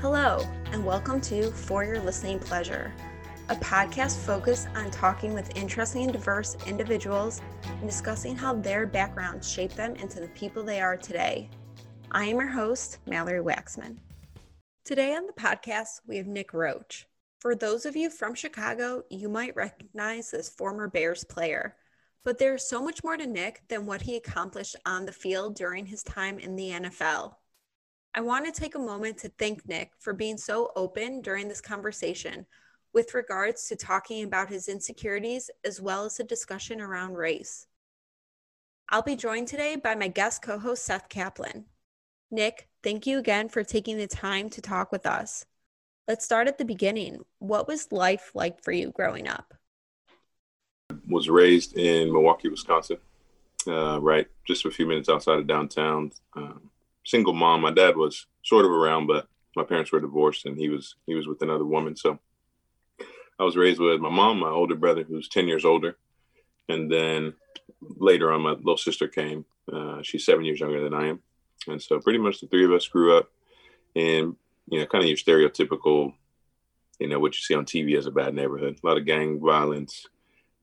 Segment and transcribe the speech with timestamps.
[0.00, 2.90] Hello, and welcome to For Your Listening Pleasure,
[3.50, 9.46] a podcast focused on talking with interesting and diverse individuals and discussing how their backgrounds
[9.46, 11.50] shape them into the people they are today.
[12.10, 13.98] I am your host, Mallory Waxman.
[14.86, 17.06] Today on the podcast, we have Nick Roach.
[17.40, 21.76] For those of you from Chicago, you might recognize this former Bears player,
[22.24, 25.84] but there's so much more to Nick than what he accomplished on the field during
[25.84, 27.34] his time in the NFL.
[28.14, 31.60] I want to take a moment to thank Nick for being so open during this
[31.60, 32.44] conversation
[32.92, 37.66] with regards to talking about his insecurities as well as a discussion around race.
[38.88, 41.66] I'll be joined today by my guest co host, Seth Kaplan.
[42.32, 45.44] Nick, thank you again for taking the time to talk with us.
[46.08, 47.20] Let's start at the beginning.
[47.38, 49.54] What was life like for you growing up?
[51.08, 52.96] Was raised in Milwaukee, Wisconsin,
[53.68, 56.10] uh, right just a few minutes outside of downtown.
[56.34, 56.70] Um,
[57.04, 57.60] single mom.
[57.60, 61.14] My dad was sort of around, but my parents were divorced, and he was he
[61.14, 61.96] was with another woman.
[61.96, 62.18] So
[63.38, 65.96] I was raised with my mom, my older brother, who's ten years older,
[66.68, 67.34] and then
[67.80, 69.44] later on, my little sister came.
[69.72, 71.20] Uh, she's seven years younger than I am,
[71.66, 73.30] and so pretty much the three of us grew up
[73.94, 74.36] in
[74.68, 76.14] you know kind of your stereotypical,
[76.98, 78.78] you know, what you see on TV as a bad neighborhood.
[78.82, 80.06] A lot of gang violence,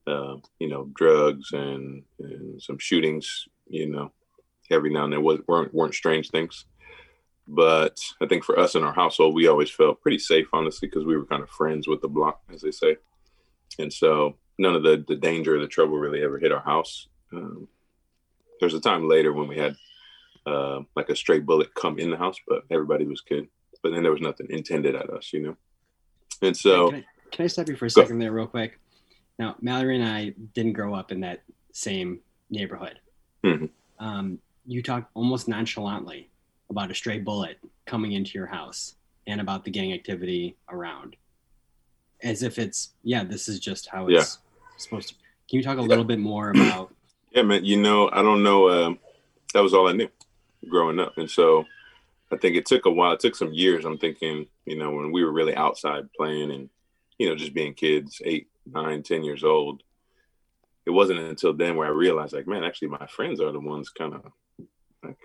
[0.05, 3.47] uh, you know, drugs and, and some shootings.
[3.69, 4.11] You know,
[4.71, 6.65] every now and then was weren't weren't strange things.
[7.47, 11.05] But I think for us in our household, we always felt pretty safe, honestly, because
[11.05, 12.97] we were kind of friends with the block, as they say.
[13.79, 17.07] And so none of the the danger or the trouble really ever hit our house.
[17.31, 17.67] Um,
[18.59, 19.75] there's a time later when we had
[20.45, 23.47] uh, like a stray bullet come in the house, but everybody was good.
[23.83, 25.57] But then there was nothing intended at us, you know.
[26.41, 28.79] And so, can I, can I stop you for a second there, real quick?
[29.39, 32.99] Now, Mallory and I didn't grow up in that same neighborhood.
[33.43, 33.65] Mm-hmm.
[33.99, 36.29] Um, you talk almost nonchalantly
[36.69, 41.15] about a stray bullet coming into your house and about the gang activity around.
[42.21, 44.77] As if it's yeah this is just how it's yeah.
[44.77, 45.15] supposed to
[45.49, 46.93] can you talk a little bit more about
[47.31, 48.99] yeah man you know i don't know um,
[49.53, 50.09] that was all i knew
[50.67, 51.15] growing up.
[51.17, 51.63] And so
[52.31, 55.11] i think it took a while it took some years i'm thinking you know when
[55.11, 56.69] we were really outside playing and
[57.19, 59.83] you know just being kids eight nine ten years old.
[60.85, 63.89] It wasn't until then where i realized like man actually my friends are the ones
[63.89, 64.31] kind of
[65.07, 65.17] like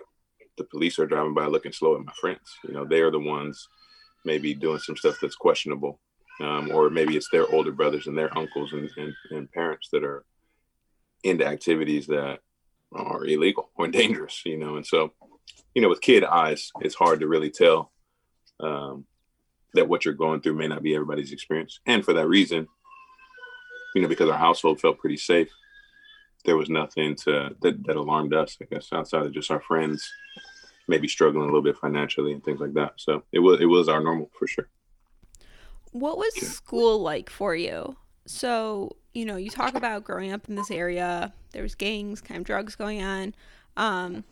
[0.57, 2.57] the police are driving by looking slow at my friends.
[2.67, 3.67] You know, they are the ones
[4.25, 5.99] maybe doing some stuff that's questionable.
[6.41, 10.03] Um, or maybe it's their older brothers and their uncles and, and, and, parents that
[10.03, 10.25] are
[11.23, 12.39] into activities that
[12.91, 14.77] are illegal or dangerous, you know.
[14.77, 15.13] And so,
[15.75, 17.91] you know, with kid eyes, it's hard to really tell
[18.59, 19.05] um,
[19.75, 21.79] that what you're going through may not be everybody's experience.
[21.85, 22.67] And for that reason,
[23.93, 25.49] you know, because our household felt pretty safe,
[26.45, 30.11] there was nothing to that, that alarmed us, I guess, outside of just our friends
[30.87, 32.93] maybe struggling a little bit financially and things like that.
[32.97, 34.67] So it was it was our normal for sure.
[35.91, 36.49] What was yeah.
[36.49, 37.95] school like for you?
[38.25, 42.39] So, you know, you talk about growing up in this area, there was gangs, kind
[42.39, 43.35] of drugs going on.
[43.77, 44.23] Um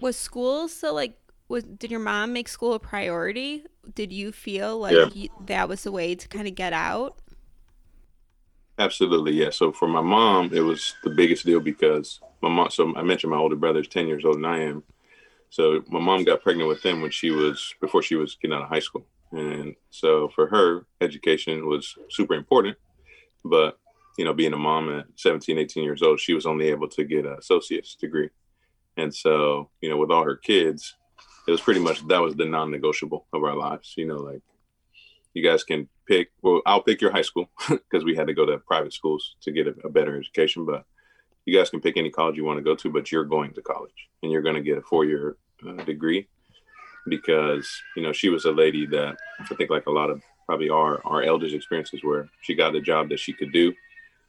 [0.00, 1.18] was school so like
[1.48, 3.64] was did your mom make school a priority?
[3.94, 5.08] Did you feel like yeah.
[5.12, 7.18] you, that was the way to kind of get out?
[8.78, 9.50] Absolutely, yeah.
[9.50, 12.70] So for my mom, it was the biggest deal because my mom.
[12.70, 14.84] So I mentioned my older brother is ten years older than I am.
[15.50, 18.62] So my mom got pregnant with him when she was before she was getting out
[18.62, 22.76] of high school, and so for her, education was super important.
[23.44, 23.78] But
[24.16, 27.04] you know, being a mom at 17, 18 years old, she was only able to
[27.04, 28.30] get an associate's degree.
[28.96, 30.96] And so, you know, with all her kids,
[31.46, 33.94] it was pretty much that was the non-negotiable of our lives.
[33.96, 34.42] You know, like
[35.34, 36.30] you guys can pick.
[36.42, 39.52] Well, I'll pick your high school because we had to go to private schools to
[39.52, 40.64] get a, a, better education.
[40.64, 40.84] But
[41.44, 43.62] you guys can pick any college you want to go to, but you're going to
[43.62, 45.36] college and you're going to get a four-year
[45.68, 46.26] uh, degree
[47.06, 50.70] because you know she was a lady that I think like a lot of probably
[50.70, 53.72] our our elders' experiences where she got a job that she could do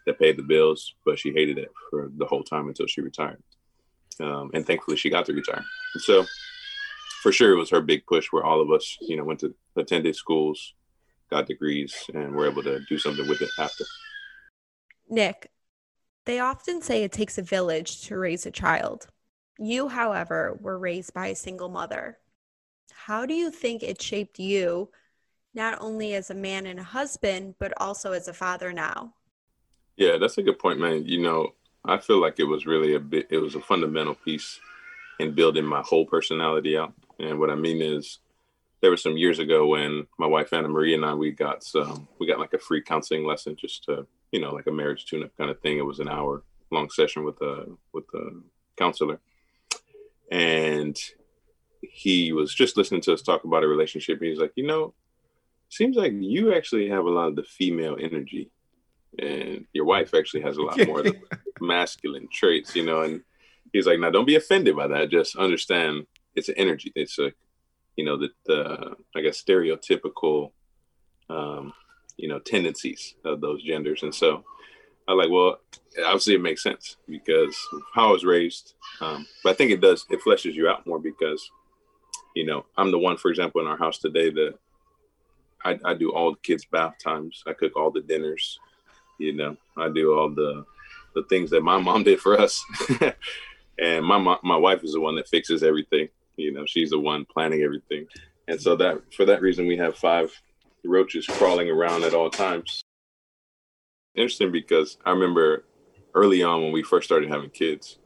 [0.06, 3.42] that paid the bills, but she hated it for the whole time until she retired.
[4.19, 5.63] Um, and thankfully, she got to retire.
[5.94, 6.25] And so,
[7.21, 9.53] for sure, it was her big push where all of us, you know, went to
[9.75, 10.74] attended schools,
[11.29, 13.85] got degrees and were able to do something with it after.
[15.09, 15.51] Nick,
[16.25, 19.07] they often say it takes a village to raise a child.
[19.57, 22.17] You, however, were raised by a single mother.
[22.91, 24.89] How do you think it shaped you,
[25.53, 29.13] not only as a man and a husband, but also as a father now?
[29.97, 31.05] Yeah, that's a good point, man.
[31.05, 34.59] You know, I feel like it was really a bit, it was a fundamental piece
[35.19, 36.93] in building my whole personality out.
[37.19, 38.19] And what I mean is,
[38.81, 42.07] there was some years ago when my wife Anna Marie and I we got some
[42.19, 45.35] we got like a free counseling lesson just to you know like a marriage tune-up
[45.37, 45.77] kind of thing.
[45.77, 48.41] It was an hour long session with a with a
[48.77, 49.19] counselor,
[50.31, 50.97] and
[51.81, 54.21] he was just listening to us talk about a relationship.
[54.21, 54.93] He's like, you know,
[55.69, 58.49] seems like you actually have a lot of the female energy,
[59.17, 61.19] and your wife actually has a lot more of the
[61.61, 63.01] masculine traits, you know.
[63.01, 63.21] And
[63.73, 65.09] he's like, now don't be offended by that.
[65.09, 66.05] Just understand
[66.35, 66.91] it's an energy.
[66.95, 67.31] It's a,
[68.00, 70.51] you know, the, the I guess stereotypical,
[71.30, 71.74] um,
[72.16, 74.04] you know, tendencies of those genders.
[74.04, 74.46] And so
[75.06, 75.60] I like, well,
[76.06, 77.57] obviously it makes sense because
[77.94, 78.75] how I was raised.
[79.01, 81.51] Um, but I think it does, it fleshes you out more because,
[82.38, 84.54] you know, I'm the one, for example, in our house today that
[85.66, 87.44] I, I do all the kids' bath times.
[87.46, 88.60] I cook all the dinners.
[89.18, 90.63] You know, I do all the
[91.16, 92.63] the things that my mom did for us.
[93.78, 96.07] and my mom, my wife is the one that fixes everything.
[96.39, 98.07] You know, she's the one planning everything.
[98.47, 100.31] And so that for that reason, we have five
[100.83, 102.81] roaches crawling around at all times.
[104.15, 105.65] Interesting because I remember
[106.13, 108.00] early on when we first started having kids,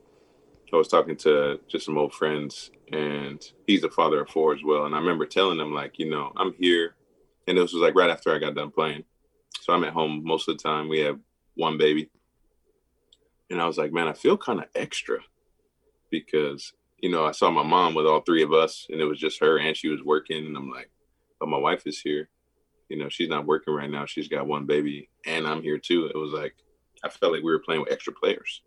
[0.72, 4.64] I was talking to just some old friends, and he's a father of four as
[4.64, 4.86] well.
[4.86, 6.96] And I remember telling them like, you know, I'm here
[7.46, 9.04] and this was like right after I got done playing.
[9.60, 10.88] So I'm at home most of the time.
[10.88, 11.18] We have
[11.54, 12.10] one baby.
[13.50, 15.18] And I was like, man, I feel kind of extra
[16.10, 16.72] because,
[17.04, 19.38] you know, I saw my mom with all three of us and it was just
[19.40, 20.46] her and she was working.
[20.46, 20.88] And I'm like,
[21.38, 22.30] but my wife is here.
[22.88, 24.06] You know, she's not working right now.
[24.06, 26.06] She's got one baby and I'm here too.
[26.06, 26.54] It was like,
[27.04, 28.62] I felt like we were playing with extra players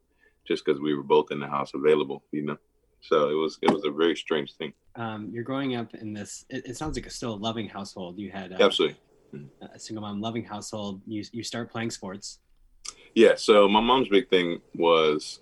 [0.47, 2.57] just because we were both in the house available, you know?
[3.01, 4.71] So it was it was a very strange thing.
[4.95, 6.45] Um, you're growing up in this.
[6.51, 8.19] It, it sounds like a still loving household.
[8.19, 8.97] You had uh, absolutely
[9.61, 11.01] a single mom, loving household.
[11.07, 12.37] You you start playing sports.
[13.15, 13.33] Yeah.
[13.35, 15.39] So my mom's big thing was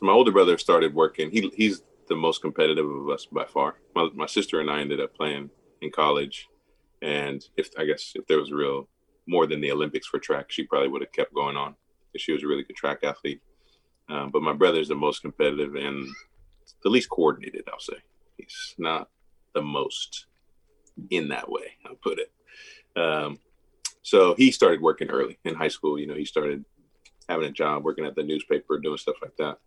[0.00, 1.30] so my older brother started working.
[1.30, 3.76] He he's the most competitive of us by far.
[3.94, 5.50] My my sister and I ended up playing
[5.80, 6.48] in college,
[7.02, 8.88] and if I guess if there was real
[9.26, 11.74] more than the Olympics for track, she probably would have kept going on.
[12.16, 13.40] She was a really good track athlete.
[14.08, 16.08] Um, but my brother's the most competitive and
[16.82, 17.98] the least coordinated, I'll say.
[18.38, 19.10] He's not
[19.54, 20.26] the most
[21.10, 22.32] in that way, I'll put it.
[22.98, 23.38] Um,
[24.02, 25.98] so he started working early in high school.
[25.98, 26.64] You know, he started
[27.28, 29.58] having a job, working at the newspaper, doing stuff like that.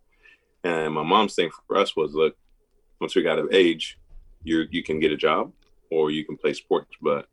[0.64, 2.36] And my mom's thing for us was, look,
[3.00, 3.98] once we got of age,
[4.44, 5.52] you you can get a job
[5.90, 6.90] or you can play sports.
[7.00, 7.28] But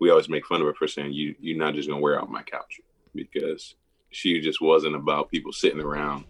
[0.00, 2.30] we always make fun of her for saying you you're not just gonna wear out
[2.30, 2.80] my couch
[3.14, 3.74] because
[4.10, 6.24] she just wasn't about people sitting around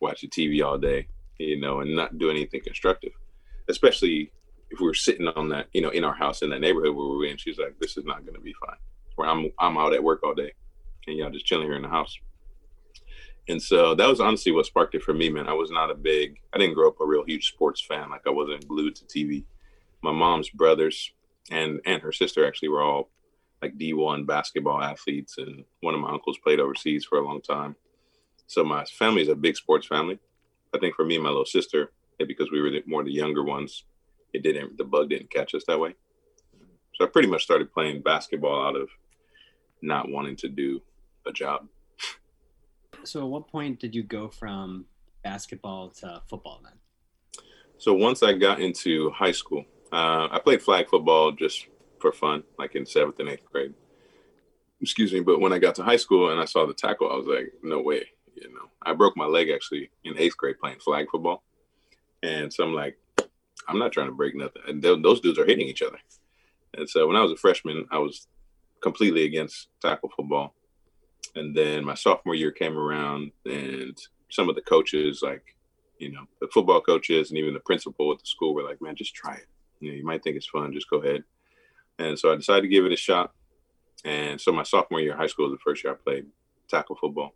[0.00, 1.06] watching TV all day
[1.40, 3.12] you know, and not do anything constructive,
[3.68, 4.30] especially
[4.70, 7.06] if we were sitting on that, you know, in our house in that neighborhood where
[7.06, 7.36] we were in.
[7.36, 8.76] She's like, this is not to be fine.
[9.16, 10.52] Where I'm, I'm out at work all day,
[11.06, 12.16] and y'all just chilling here in the house.
[13.50, 15.48] And so that was honestly what sparked it for me, man.
[15.48, 18.10] I was not a big, I didn't grow up a real huge sports fan.
[18.10, 19.44] Like I wasn't glued to TV.
[20.02, 21.12] My mom's brothers
[21.50, 23.10] and and her sister actually were all
[23.60, 27.76] like D1 basketball athletes, and one of my uncles played overseas for a long time.
[28.46, 30.18] So my family is a big sports family.
[30.74, 33.44] I think for me and my little sister, because we were the, more the younger
[33.44, 33.84] ones,
[34.32, 35.94] it didn't the bug didn't catch us that way.
[36.94, 38.88] So I pretty much started playing basketball out of
[39.82, 40.80] not wanting to do
[41.26, 41.66] a job.
[43.04, 44.86] So at what point did you go from
[45.22, 46.72] basketball to football then?
[47.78, 51.66] So once I got into high school, uh, I played flag football just
[51.98, 53.74] for fun, like in seventh and eighth grade.
[54.80, 57.16] Excuse me, but when I got to high school and I saw the tackle, I
[57.16, 58.04] was like, no way.
[58.34, 61.42] You know, I broke my leg actually in eighth grade playing flag football,
[62.22, 62.96] and so I'm like,
[63.68, 64.62] I'm not trying to break nothing.
[64.66, 65.98] And those dudes are hitting each other.
[66.74, 68.26] And so when I was a freshman, I was
[68.80, 70.54] completely against tackle football.
[71.36, 73.96] And then my sophomore year came around, and
[74.30, 75.56] some of the coaches, like
[75.98, 78.96] you know, the football coaches and even the principal at the school, were like, "Man,
[78.96, 79.46] just try it.
[79.80, 80.72] You know, you might think it's fun.
[80.72, 81.24] Just go ahead."
[81.98, 83.32] And so I decided to give it a shot.
[84.04, 86.26] And so my sophomore year of high school was the first year I played
[86.68, 87.34] tackle football.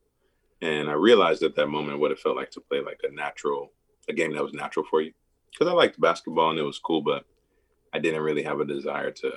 [0.62, 3.72] And I realized at that moment what it felt like to play like a natural,
[4.08, 5.12] a game that was natural for you.
[5.50, 7.26] Because I liked basketball and it was cool, but
[7.92, 9.32] I didn't really have a desire to.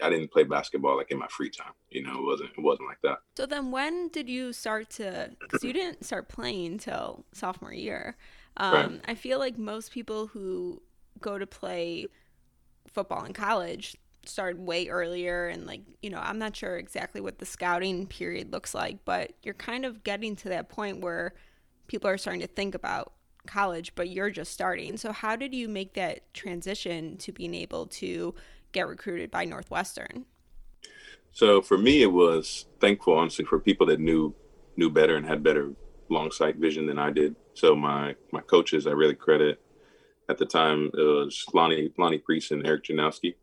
[0.00, 1.72] I didn't play basketball like in my free time.
[1.90, 3.18] You know, it wasn't it wasn't like that.
[3.36, 5.30] So then, when did you start to?
[5.40, 8.16] Because you didn't start playing until sophomore year.
[8.56, 9.00] Um, right.
[9.08, 10.82] I feel like most people who
[11.20, 12.06] go to play
[12.88, 17.38] football in college started way earlier and like you know i'm not sure exactly what
[17.38, 21.34] the scouting period looks like but you're kind of getting to that point where
[21.88, 23.12] people are starting to think about
[23.46, 27.86] college but you're just starting so how did you make that transition to being able
[27.86, 28.32] to
[28.72, 30.24] get recruited by northwestern
[31.32, 34.34] so for me it was thankful honestly for people that knew
[34.76, 35.72] knew better and had better
[36.08, 39.60] long sight vision than i did so my my coaches i really credit
[40.28, 43.34] at the time it was lonnie lonnie priest and eric janowski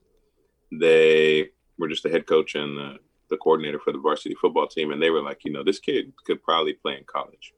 [0.72, 2.98] they were just the head coach and the,
[3.30, 6.14] the coordinator for the varsity football team, and they were like, you know, this kid
[6.26, 7.54] could probably play in college.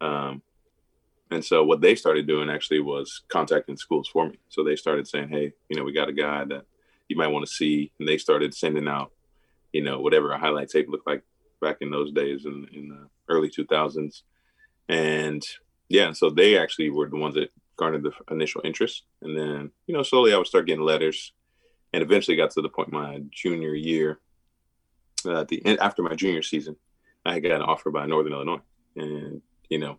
[0.00, 0.42] Um,
[1.30, 4.38] and so what they started doing actually was contacting schools for me.
[4.48, 6.64] So they started saying, "Hey, you know, we got a guy that
[7.08, 9.12] you might want to see," and they started sending out,
[9.72, 11.22] you know, whatever a highlight tape looked like
[11.60, 14.22] back in those days in in the early 2000s,
[14.88, 15.42] and
[15.88, 19.94] yeah, so they actually were the ones that garnered the initial interest, and then you
[19.94, 21.32] know slowly I would start getting letters,
[21.92, 24.20] and eventually got to the point my junior year.
[25.24, 26.76] Uh, the end after my junior season,
[27.24, 28.60] I got an offer by Northern Illinois,
[28.96, 29.98] and you know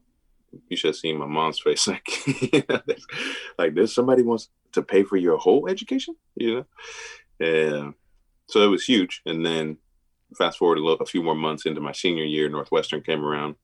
[0.70, 1.88] you should have seen my mom's face.
[2.58, 3.02] Like,
[3.58, 6.66] like this somebody wants to pay for your whole education, you know?
[7.40, 7.92] Yeah.
[8.48, 9.22] So it was huge.
[9.26, 9.78] And then
[10.38, 13.56] fast forward a, little, a few more months into my senior year, Northwestern came around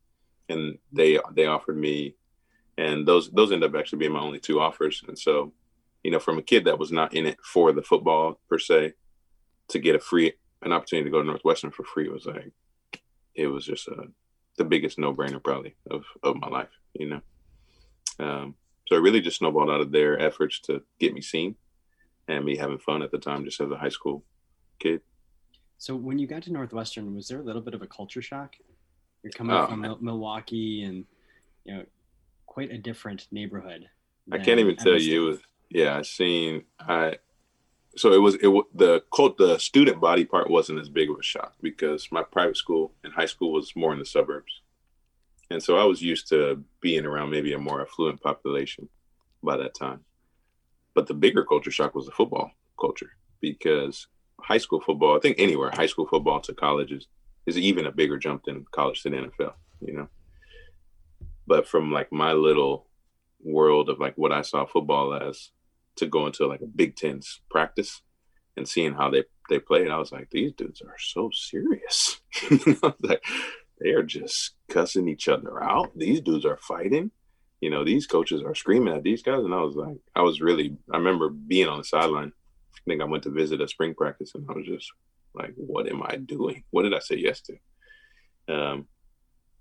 [0.49, 2.15] and they, they offered me,
[2.77, 5.03] and those, those ended up actually being my only two offers.
[5.07, 5.53] And so,
[6.03, 8.93] you know, from a kid that was not in it for the football per se,
[9.69, 12.51] to get a free, an opportunity to go to Northwestern for free was like,
[13.35, 14.07] it was just a,
[14.57, 17.21] the biggest no brainer probably of, of my life, you know?
[18.19, 18.55] Um,
[18.87, 21.55] so it really just snowballed out of their efforts to get me seen
[22.27, 24.23] and me having fun at the time, just as a high school
[24.79, 25.01] kid.
[25.77, 28.55] So when you got to Northwestern, was there a little bit of a culture shock?
[29.23, 29.95] You're coming oh, from man.
[30.01, 31.05] Milwaukee and,
[31.65, 31.85] you know,
[32.45, 33.87] quite a different neighborhood.
[34.31, 35.25] I can't even tell you.
[35.25, 37.17] It was, yeah, I seen, I,
[37.95, 41.23] so it was it the quote the student body part wasn't as big of a
[41.23, 44.61] shock because my private school and high school was more in the suburbs
[45.49, 48.87] and so i was used to being around maybe a more affluent population
[49.43, 49.99] by that time
[50.93, 54.07] but the bigger culture shock was the football culture because
[54.39, 57.07] high school football i think anywhere high school football to colleges
[57.45, 60.07] is is even a bigger jump than college to the nfl you know
[61.45, 62.87] but from like my little
[63.43, 65.51] world of like what i saw football as
[65.95, 68.01] to go into like a Big Ten's practice
[68.57, 72.21] and seeing how they they play, and I was like, these dudes are so serious.
[72.49, 73.23] you like,
[73.83, 75.91] they are just cussing each other out.
[75.95, 77.11] These dudes are fighting.
[77.59, 80.41] You know, these coaches are screaming at these guys, and I was like, I was
[80.41, 80.77] really.
[80.91, 82.31] I remember being on the sideline.
[82.75, 84.91] I think I went to visit a spring practice, and I was just
[85.35, 86.63] like, what am I doing?
[86.71, 88.53] What did I say yes to?
[88.53, 88.87] Um,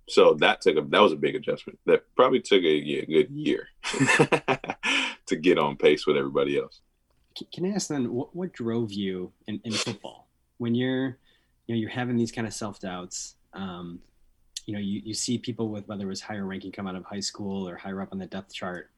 [0.09, 1.79] so that took a that was a big adjustment.
[1.87, 3.69] That probably took a, a good year
[5.26, 6.81] to get on pace with everybody else.
[7.52, 11.19] Can I ask then what, what drove you in, in football when you're
[11.67, 13.37] you know you're having these kind of self doubts?
[13.55, 14.00] Um,
[14.66, 17.04] you know, you, you see people with whether it was higher ranking come out of
[17.04, 18.90] high school or higher up on the depth chart.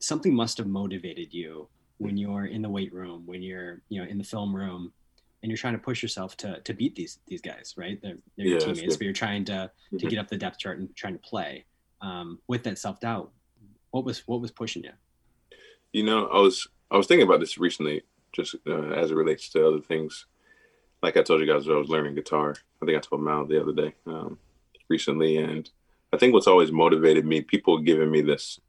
[0.00, 4.08] Something must have motivated you when you're in the weight room, when you're you know
[4.08, 4.92] in the film room,
[5.42, 8.00] and you're trying to push yourself to to beat these these guys, right?
[8.02, 10.08] They're, they're yeah, your teammates, but you're trying to to mm-hmm.
[10.08, 11.64] get up the depth chart and trying to play.
[12.00, 13.32] Um, with that self doubt,
[13.90, 14.92] what was what was pushing you?
[15.92, 18.02] You know, I was I was thinking about this recently,
[18.32, 20.26] just uh, as it relates to other things.
[21.02, 22.56] Like I told you guys, I was learning guitar.
[22.82, 24.38] I think I told Mal the other day, um,
[24.88, 25.68] recently, and
[26.12, 28.60] I think what's always motivated me, people giving me this,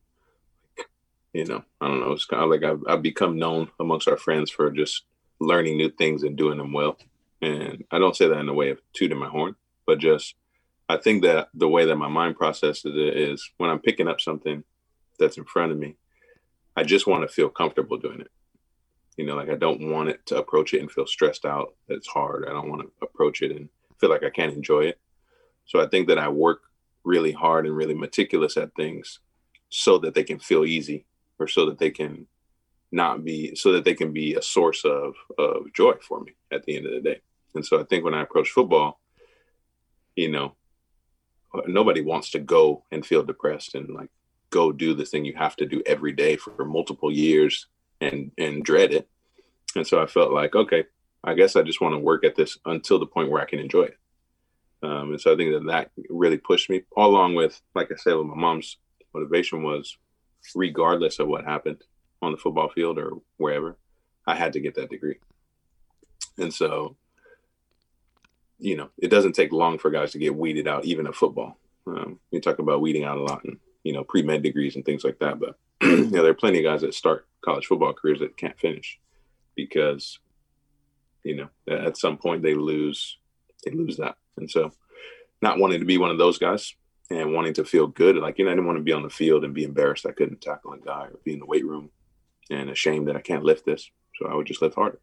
[1.33, 4.17] you know, I don't know, it's kind of like I've, I've become known amongst our
[4.17, 5.03] friends for just
[5.39, 6.97] learning new things and doing them well.
[7.41, 10.35] And I don't say that in a way of tooting my horn, but just
[10.89, 14.19] I think that the way that my mind processes it is when I'm picking up
[14.19, 14.63] something
[15.19, 15.95] that's in front of me,
[16.75, 18.31] I just want to feel comfortable doing it.
[19.15, 21.95] You know, like I don't want it to approach it and feel stressed out that
[21.95, 22.45] it's hard.
[22.47, 24.99] I don't want to approach it and feel like I can't enjoy it.
[25.69, 26.61] So I think that I work
[27.03, 29.19] really hard and really meticulous at things
[29.69, 31.05] so that they can feel easy
[31.37, 32.25] or so that they can
[32.91, 36.63] not be so that they can be a source of of joy for me at
[36.63, 37.21] the end of the day.
[37.53, 38.99] And so I think when I approach football,
[40.15, 40.55] you know,
[41.67, 44.09] nobody wants to go and feel depressed and like
[44.49, 47.67] go do the thing you have to do every day for multiple years
[48.01, 49.07] and and dread it.
[49.75, 50.85] And so I felt like, okay,
[51.23, 53.59] I guess I just want to work at this until the point where I can
[53.59, 53.99] enjoy it.
[54.81, 58.15] Um, and so I think that that really pushed me, along with, like I said,
[58.15, 58.77] my mom's
[59.13, 59.97] motivation was,
[60.55, 61.83] regardless of what happened
[62.21, 63.77] on the football field or wherever,
[64.25, 65.19] I had to get that degree.
[66.37, 66.95] And so,
[68.57, 71.57] you know, it doesn't take long for guys to get weeded out, even in football.
[71.87, 74.85] Um, we talk about weeding out a lot and, you know, pre med degrees and
[74.85, 75.39] things like that.
[75.39, 78.59] But you know, there are plenty of guys that start college football careers that can't
[78.59, 78.99] finish
[79.55, 80.19] because,
[81.23, 83.17] you know, at some point they lose,
[83.63, 84.15] they lose that.
[84.37, 84.71] And so,
[85.41, 86.73] not wanting to be one of those guys
[87.09, 89.09] and wanting to feel good, like you know, I didn't want to be on the
[89.09, 91.89] field and be embarrassed I couldn't tackle a guy or be in the weight room
[92.49, 93.89] and ashamed that I can't lift this.
[94.19, 94.99] So I would just lift harder.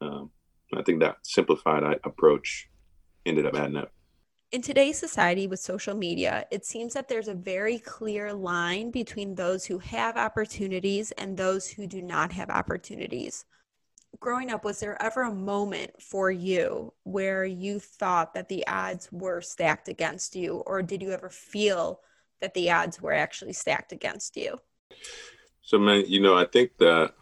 [0.00, 0.30] Um,
[0.76, 2.68] I think that simplified approach
[3.26, 3.92] ended up adding up.
[4.50, 9.34] In today's society with social media, it seems that there's a very clear line between
[9.34, 13.44] those who have opportunities and those who do not have opportunities.
[14.20, 19.08] Growing up, was there ever a moment for you where you thought that the odds
[19.12, 22.00] were stacked against you, or did you ever feel
[22.40, 24.58] that the odds were actually stacked against you?
[25.62, 27.12] So, man, you know, I think that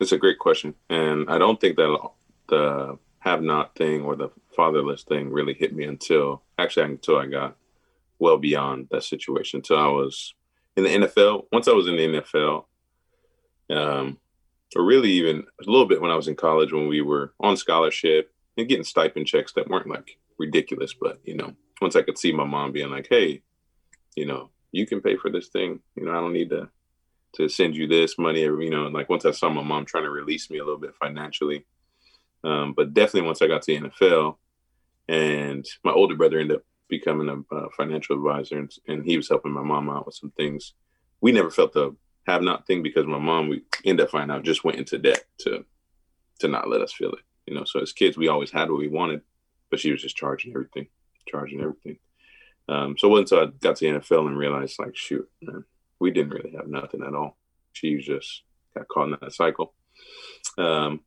[0.00, 0.74] it's a great question.
[0.90, 2.10] And I don't think that
[2.48, 7.26] the have not thing or the fatherless thing really hit me until actually until I
[7.26, 7.56] got
[8.18, 9.58] well beyond that situation.
[9.58, 10.34] Until I was
[10.76, 11.46] in the NFL.
[11.50, 12.64] Once I was in the NFL,
[13.70, 14.18] um,
[14.74, 17.56] or really even a little bit when I was in college when we were on
[17.56, 22.18] scholarship and getting stipend checks that weren't like ridiculous, but you know, once I could
[22.18, 23.42] see my mom being like, "Hey,
[24.16, 25.80] you know, you can pay for this thing.
[25.94, 26.68] You know, I don't need to
[27.34, 30.10] to send you this money." You know, like once I saw my mom trying to
[30.10, 31.64] release me a little bit financially,
[32.44, 34.36] um, but definitely once I got to the NFL,
[35.08, 39.28] and my older brother ended up becoming a, a financial advisor, and, and he was
[39.28, 40.72] helping my mom out with some things.
[41.20, 41.96] We never felt the
[42.26, 45.24] have not thing because my mom we end up finding out just went into debt
[45.38, 45.64] to
[46.40, 47.20] to not let us feel it.
[47.46, 49.22] You know, so as kids we always had what we wanted,
[49.70, 50.88] but she was just charging everything,
[51.28, 51.98] charging everything.
[52.68, 55.64] Um, so once I got to the NFL and realized like, shoot, man,
[56.00, 57.38] we didn't really have nothing at all.
[57.72, 58.42] She just
[58.74, 59.72] got caught in that cycle.
[60.58, 61.00] Um,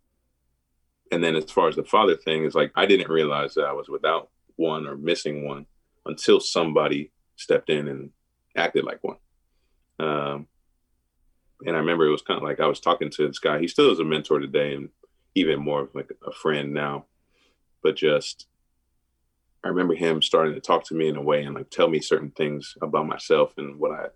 [1.11, 3.73] and then as far as the father thing is like, I didn't realize that I
[3.73, 5.65] was without one or missing one
[6.05, 8.11] until somebody stepped in and
[8.55, 9.17] acted like one.
[9.99, 10.47] Um,
[11.65, 13.59] and I remember it was kind of like I was talking to this guy.
[13.59, 14.89] He still is a mentor today, and
[15.35, 17.05] even more of like a friend now.
[17.83, 18.47] But just,
[19.63, 21.99] I remember him starting to talk to me in a way and like tell me
[21.99, 24.07] certain things about myself and what I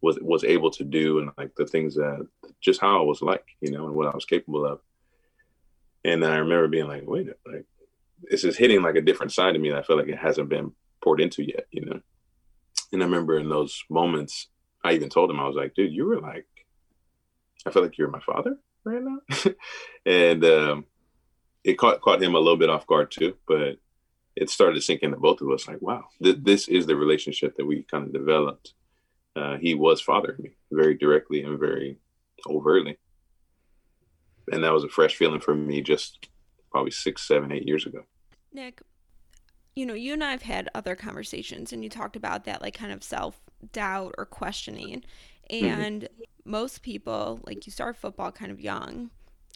[0.00, 2.26] was was able to do, and like the things that
[2.60, 4.80] just how I was like, you know, and what I was capable of.
[6.04, 7.66] And I remember being like, wait, like
[8.22, 10.48] this is hitting like a different side of me that I feel like it hasn't
[10.48, 10.72] been
[11.02, 12.00] poured into yet, you know.
[12.92, 14.48] And I remember in those moments,
[14.84, 16.46] I even told him I was like, dude, you were like
[17.66, 19.18] I feel like you're my father right now.
[20.06, 20.84] and um,
[21.64, 23.78] it caught caught him a little bit off guard too, but
[24.36, 27.56] it started to sink into both of us like, wow, th- this is the relationship
[27.56, 28.74] that we kind of developed.
[29.36, 31.98] Uh, he was fathering me very directly and very
[32.46, 32.98] overtly.
[34.50, 36.28] And that was a fresh feeling for me just
[36.70, 38.02] probably six, seven, eight years ago.
[38.52, 38.82] Nick,
[39.74, 42.74] you know, you and I have had other conversations and you talked about that like
[42.74, 43.40] kind of self
[43.72, 45.04] doubt or questioning.
[45.50, 45.80] Mm-hmm.
[45.80, 49.10] And mm-hmm most people like you start football kind of young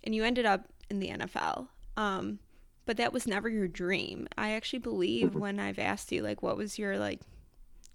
[0.04, 1.68] and you ended up in the NFL.
[1.96, 2.38] Um,
[2.86, 4.28] but that was never your dream.
[4.36, 5.38] I actually believe mm-hmm.
[5.38, 7.20] when I've asked you like what was your like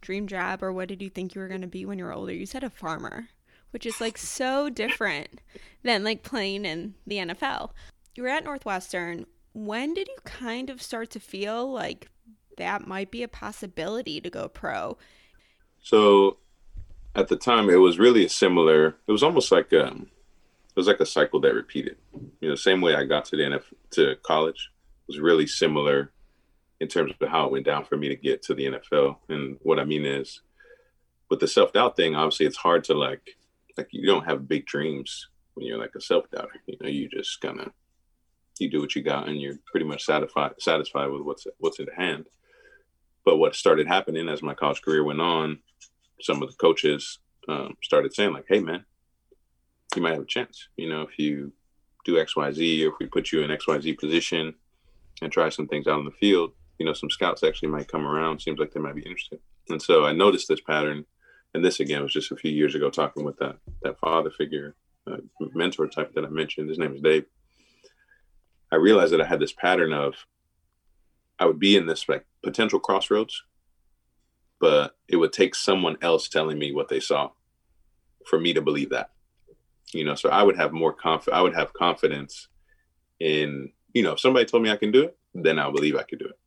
[0.02, 2.14] dream job or what did you think you were going to be when you were
[2.14, 3.30] older, you said a farmer,
[3.72, 5.42] which is like so different
[5.84, 7.72] than like playing in the NFL.
[8.16, 9.26] You were at Northwestern.
[9.54, 12.10] When did you kind of start to feel like
[12.58, 14.98] that might be a possibility to go pro?
[15.82, 16.38] So
[17.20, 20.08] at the time it was really a similar it was almost like um
[20.70, 21.98] it was like a cycle that repeated.
[22.40, 24.72] You know same way i got to the nf to college
[25.08, 26.12] was really similar
[26.80, 29.58] in terms of how it went down for me to get to the nfl and
[29.64, 30.42] what i mean is
[31.30, 33.38] with the self-doubt thing obviously it's hard to like
[33.78, 36.62] like you don't have big dreams when you're like a self-doubter.
[36.68, 37.72] You know you just kind of
[38.60, 41.88] you do what you got and you're pretty much satisfied satisfied with what's what's in
[41.96, 42.26] hand.
[43.26, 45.60] But what started happening as my college career went on
[46.22, 48.86] some of the coaches um, started saying like, "Hey, man,
[49.96, 50.68] you might have a chance.
[50.78, 51.52] You know, if you
[52.06, 54.54] do X, Y, Z, or if we put you in X, Y, Z position
[55.22, 58.06] and try some things out in the field, you know, some scouts actually might come
[58.06, 58.42] around.
[58.42, 61.06] Seems like they might be interested." And so I noticed this pattern,
[61.54, 64.76] and this again was just a few years ago talking with that that father figure,
[65.08, 65.18] uh,
[65.54, 66.70] mentor type that I mentioned.
[66.70, 67.26] His name is Dave.
[68.72, 70.14] I realized that I had this pattern of
[71.40, 73.44] I would be in this like potential crossroads
[74.60, 77.30] but it would take someone else telling me what they saw
[78.26, 79.12] for me to believe that
[79.94, 80.16] you know?
[80.16, 82.48] So i would have more conf i would have confidence
[83.20, 86.04] in you know if somebody told me i can do it then i believe i
[86.04, 86.40] could do it.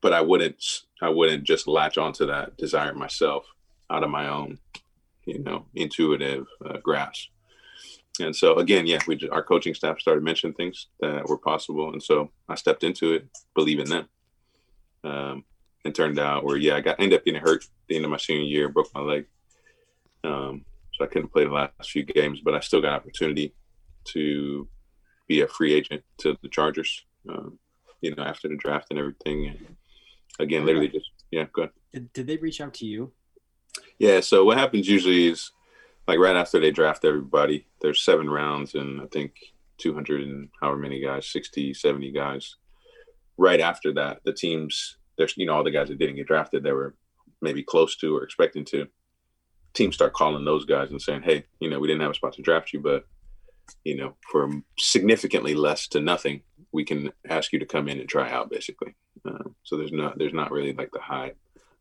[0.00, 0.64] But i wouldn't
[1.00, 3.46] i wouldn't just latch onto that desire myself
[3.90, 4.58] out of my own
[5.24, 7.28] you know intuitive uh, grasp.
[8.20, 11.92] And so again yeah we just, our coaching staff started mentioning things that were possible
[11.92, 14.08] and so i stepped into it believing them.
[15.04, 15.44] Um,
[15.84, 18.16] and turned out where yeah, I got ended up getting hurt the end of my
[18.16, 19.26] senior year, broke my leg.
[20.24, 20.64] Um,
[20.94, 23.54] so I couldn't play the last few games, but I still got opportunity
[24.12, 24.68] to
[25.26, 27.04] be a free agent to the Chargers.
[27.28, 27.58] Um,
[28.02, 29.46] you know, after the draft and everything.
[29.46, 29.76] And
[30.38, 31.72] again, literally just yeah, go ahead.
[31.94, 33.12] Did, did they reach out to you?
[33.98, 34.20] Yeah.
[34.20, 35.52] So what happens usually is
[36.06, 39.32] like right after they draft everybody, there's seven rounds and I think
[39.78, 42.56] 200 and however many guys, 60, 70 guys.
[43.38, 46.62] Right after that, the teams there's you know all the guys that didn't get drafted
[46.62, 46.94] that were
[47.40, 48.86] maybe close to or expecting to
[49.74, 52.32] teams start calling those guys and saying hey you know we didn't have a spot
[52.34, 53.06] to draft you but
[53.84, 58.08] you know for significantly less to nothing we can ask you to come in and
[58.08, 61.32] try out basically um, so there's not there's not really like the high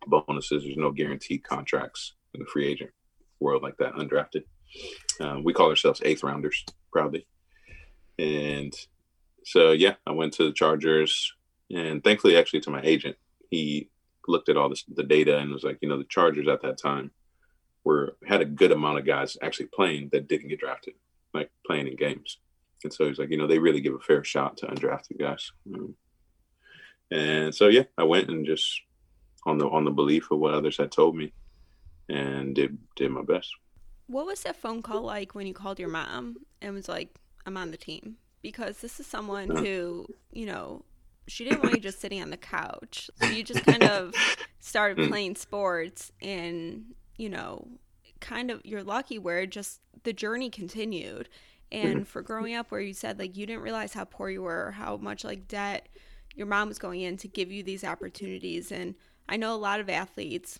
[0.07, 0.63] bonuses.
[0.63, 2.91] There's no guaranteed contracts in the free agent
[3.39, 4.43] world like that, undrafted.
[5.19, 7.27] Um, we call ourselves eighth rounders proudly.
[8.17, 8.73] And
[9.43, 11.33] so, yeah, I went to the Chargers
[11.69, 13.15] and thankfully, actually, to my agent,
[13.51, 13.89] he
[14.27, 16.79] looked at all this, the data and was like, you know, the Chargers at that
[16.79, 17.11] time
[17.83, 20.95] were had a good amount of guys actually playing that didn't get drafted,
[21.33, 22.37] like playing in games.
[22.83, 25.51] And so he's like, you know, they really give a fair shot to undrafted guys.
[25.73, 25.93] Um,
[27.11, 28.81] and so yeah, I went and just
[29.45, 31.33] on the on the belief of what others had told me,
[32.09, 33.53] and did did my best.
[34.07, 37.09] What was that phone call like when you called your mom and was like,
[37.45, 38.17] "I'm on the team"?
[38.41, 40.83] Because this is someone who, you know,
[41.27, 43.09] she didn't want you just sitting on the couch.
[43.15, 44.13] So you just kind of
[44.59, 45.09] started hmm.
[45.09, 47.67] playing sports and, you know,
[48.19, 51.29] kind of you're lucky where just the journey continued.
[51.71, 52.03] And mm-hmm.
[52.03, 54.71] for growing up where you said like you didn't realize how poor you were, or
[54.71, 55.87] how much like debt
[56.35, 58.95] your mom was going in to give you these opportunities and
[59.27, 60.59] I know a lot of athletes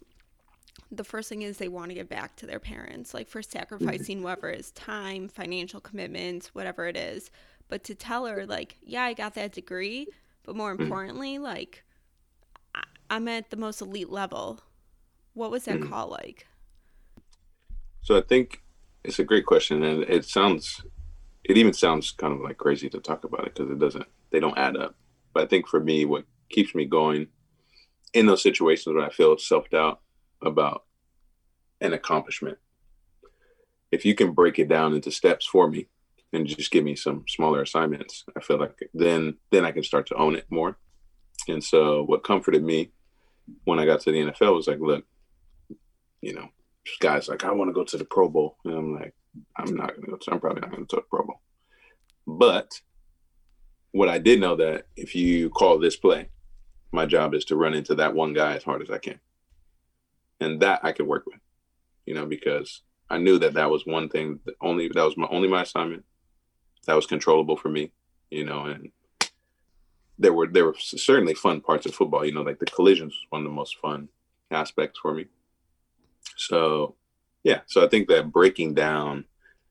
[0.92, 4.18] the first thing is they want to give back to their parents, like for sacrificing
[4.18, 4.26] mm-hmm.
[4.26, 7.32] whatever is time, financial commitments, whatever it is.
[7.70, 10.08] But to tell her, like, yeah, I got that degree,
[10.44, 10.82] but more mm.
[10.82, 11.44] importantly, mm-hmm.
[11.44, 11.84] like,
[12.76, 14.60] I- I'm at the most elite level.
[15.34, 15.90] What was that mm-hmm.
[15.90, 16.48] call like?
[18.02, 18.62] So I think
[19.04, 20.84] it's a great question, and it sounds,
[21.44, 24.40] it even sounds kind of like crazy to talk about it because it doesn't, they
[24.40, 24.96] don't add up.
[25.34, 27.28] But I think for me, what keeps me going
[28.14, 30.02] in those situations when I feel self doubt
[30.42, 30.84] about
[31.80, 32.58] an accomplishment,
[33.92, 35.88] if you can break it down into steps for me
[36.34, 40.08] and just give me some smaller assignments, I feel like then then I can start
[40.08, 40.78] to own it more.
[41.48, 42.92] And so what comforted me
[43.66, 45.04] when I got to the NFL was like, look,
[46.22, 46.50] you know,
[47.00, 48.58] guys like, I want to go to the Pro Bowl.
[48.66, 49.14] And I'm like,
[49.58, 51.42] I'm not gonna go to I'm probably not gonna go to the Pro Bowl.
[52.28, 52.80] But
[53.92, 56.30] what I did know that if you call this play,
[56.92, 59.20] my job is to run into that one guy as hard as I can.
[60.40, 61.40] And that I could work with,
[62.06, 65.28] you know, because I knew that that was one thing that only, that was my
[65.30, 66.04] only my assignment
[66.86, 67.92] that was controllable for me,
[68.30, 68.92] you know, and
[70.18, 73.26] there were, there were certainly fun parts of football, you know, like the collisions was
[73.30, 74.08] one of the most fun
[74.52, 75.26] aspects for me.
[76.38, 76.96] So
[77.44, 79.26] yeah, so I think that breaking down,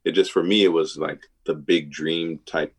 [0.05, 2.75] it just, for me, it was like the big dream type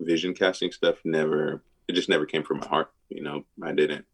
[0.00, 4.04] vision casting stuff never it just never came from my heart you know i didn't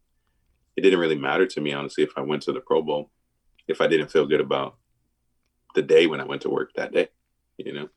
[0.75, 3.09] it didn't really matter to me honestly if i went to the pro bowl
[3.67, 4.75] if i didn't feel good about
[5.75, 7.07] the day when i went to work that day
[7.57, 7.87] you know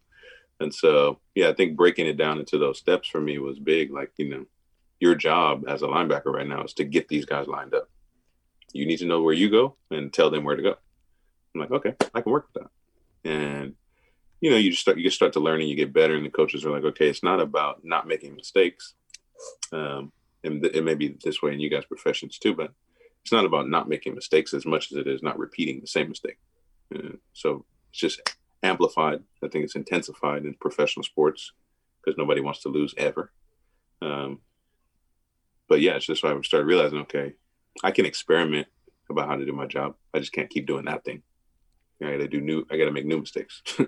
[0.60, 3.92] and so yeah i think breaking it down into those steps for me was big
[3.92, 4.44] like you know
[5.00, 7.88] your job as a linebacker right now is to get these guys lined up
[8.72, 10.74] you need to know where you go and tell them where to go
[11.54, 13.74] i'm like okay i can work with that and
[14.40, 16.24] you know, you just start you just start to learn and you get better, and
[16.24, 18.94] the coaches are like, okay, it's not about not making mistakes.
[19.72, 22.72] Um, and it may be this way in you guys' professions too, but
[23.22, 26.08] it's not about not making mistakes as much as it is not repeating the same
[26.08, 26.38] mistake.
[26.94, 28.20] Uh, so it's just
[28.62, 29.20] amplified.
[29.42, 31.52] I think it's intensified in professional sports
[32.02, 33.32] because nobody wants to lose ever.
[34.02, 34.40] Um,
[35.68, 37.34] but yeah, it's just why I started realizing, okay,
[37.82, 38.66] I can experiment
[39.08, 39.94] about how to do my job.
[40.14, 41.22] I just can't keep doing that thing.
[42.02, 42.66] I got to do new.
[42.70, 43.62] I got to make new mistakes.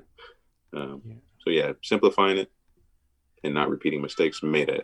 [0.75, 1.15] Um, yeah.
[1.41, 2.51] So yeah, simplifying it
[3.45, 4.81] and not repeating mistakes made a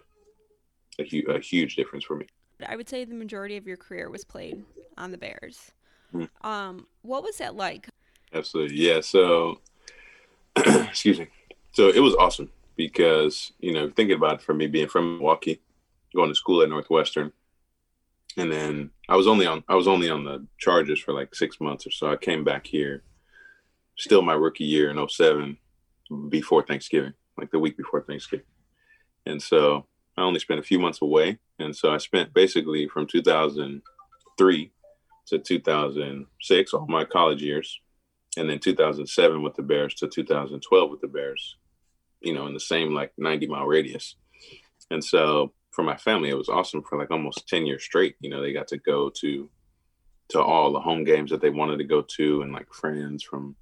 [0.98, 2.27] a, hu- a, huge difference for me.
[2.66, 4.64] I would say the majority of your career was played
[4.96, 5.70] on the Bears.
[6.12, 6.46] Mm-hmm.
[6.46, 7.88] Um, what was that like?
[8.35, 9.01] Absolutely, yeah.
[9.01, 9.61] So,
[10.88, 11.28] excuse me.
[11.72, 15.60] So it was awesome because you know thinking about it, for me being from Milwaukee,
[16.14, 17.32] going to school at Northwestern,
[18.36, 21.60] and then I was only on I was only on the Chargers for like six
[21.60, 22.10] months or so.
[22.10, 23.02] I came back here,
[23.96, 25.56] still my rookie year in 07
[26.28, 28.46] before Thanksgiving, like the week before Thanksgiving.
[29.26, 31.38] And so I only spent a few months away.
[31.58, 34.72] And so I spent basically from 2003
[35.26, 37.80] to 2006, all my college years,
[38.36, 41.56] and then 2007 with the Bears to 2012 with the Bears,
[42.20, 44.16] you know, in the same like 90 mile radius.
[44.90, 48.16] And so for my family, it was awesome for like almost 10 years straight.
[48.20, 49.48] You know, they got to go to
[50.30, 53.56] to all the home games that they wanted to go to and like friends from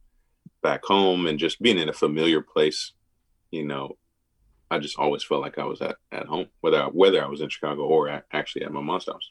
[0.63, 2.93] back home and just being in a familiar place,
[3.53, 3.97] you know,
[4.69, 7.41] I just always felt like I was at, at home, whether I, whether I was
[7.41, 9.31] in Chicago or at, actually at my mom's house.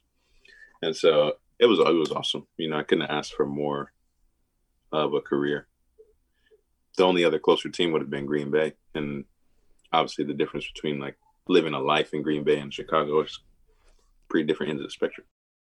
[0.82, 2.48] And so it was it was awesome.
[2.58, 3.92] You know, I couldn't ask for more
[4.92, 5.68] of a career.
[6.98, 9.26] The only other closer team would have been Green Bay, and
[9.92, 11.18] obviously the difference between like
[11.48, 13.40] living a life in Green Bay and Chicago is
[14.30, 15.26] pretty different ends of the spectrum.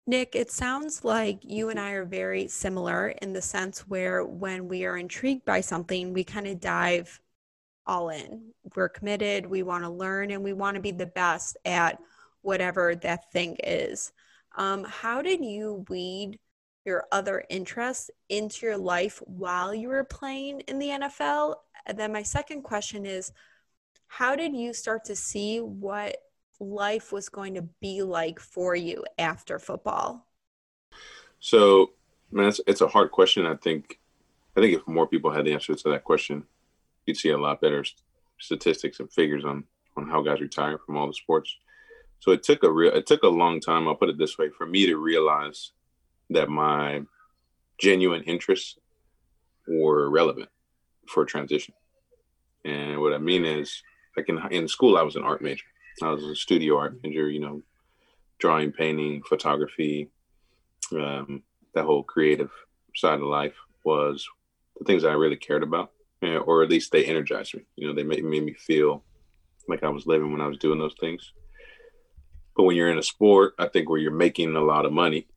[0.08, 4.68] Nick, it sounds like you and I are very similar in the sense where when
[4.68, 7.20] we are intrigued by something, we kind of dive
[7.86, 8.52] all in.
[8.76, 12.00] We're committed, we want to learn, and we want to be the best at
[12.42, 14.12] whatever that thing is.
[14.58, 16.40] Um, how did you weed
[16.86, 21.56] your other interests into your life while you were playing in the NFL?
[21.86, 23.32] And then my second question is
[24.08, 26.18] how did you start to see what
[26.60, 30.28] life was going to be like for you after football?
[31.40, 31.92] So,
[32.32, 33.46] man, it's, it's a hard question.
[33.46, 34.00] I think,
[34.56, 36.44] I think if more people had the answer to that question,
[37.06, 37.84] you'd see a lot better
[38.38, 39.64] statistics and figures on
[39.98, 41.58] on how guys retire from all the sports.
[42.20, 43.88] So it took a real, it took a long time.
[43.88, 45.72] I'll put it this way: for me to realize
[46.32, 47.04] that my
[47.80, 48.78] genuine interests
[49.68, 50.50] were relevant
[51.08, 51.74] for transition.
[52.66, 53.82] And what I mean is,
[54.16, 55.66] like in in school, I was an art major.
[56.02, 57.30] I was a studio art major.
[57.30, 57.62] You know,
[58.40, 60.10] drawing, painting, photography,
[60.92, 62.52] um, that whole creative
[62.96, 64.28] side of life was
[64.78, 65.92] the things I really cared about,
[66.22, 67.64] or at least they energized me.
[67.76, 69.04] You know, they made, made me feel
[69.68, 71.34] like I was living when I was doing those things.
[72.56, 75.28] But when you're in a sport, I think where you're making a lot of money,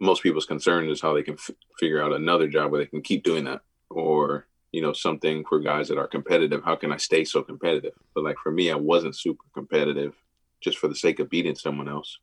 [0.00, 3.02] most people's concern is how they can f- figure out another job where they can
[3.02, 3.60] keep doing that,
[3.90, 6.64] or you know something for guys that are competitive.
[6.64, 7.92] How can I stay so competitive?
[8.14, 10.14] But like for me, I wasn't super competitive
[10.60, 12.18] just for the sake of beating someone else.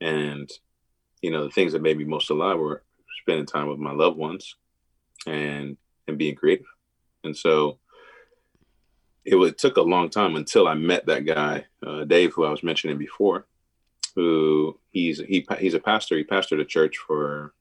[0.00, 0.48] And
[1.22, 2.82] you know the things that made me most alive were
[3.22, 4.54] spending time with my loved ones
[5.26, 6.66] and and being creative.
[7.24, 7.78] And so
[9.24, 12.50] it, it took a long time until I met that guy, uh, Dave, who I
[12.50, 13.46] was mentioning before,
[14.18, 16.16] who he's he he's a pastor.
[16.16, 17.54] He pastored a church for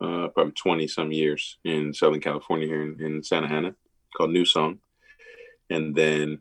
[0.00, 3.74] uh, probably twenty some years in Southern California here in, in Santa Ana,
[4.16, 4.78] called NewSong.
[5.70, 6.40] And then,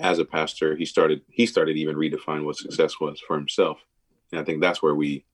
[0.00, 3.78] as a pastor, he started he started even redefine what success was for himself.
[4.32, 5.24] And I think that's where we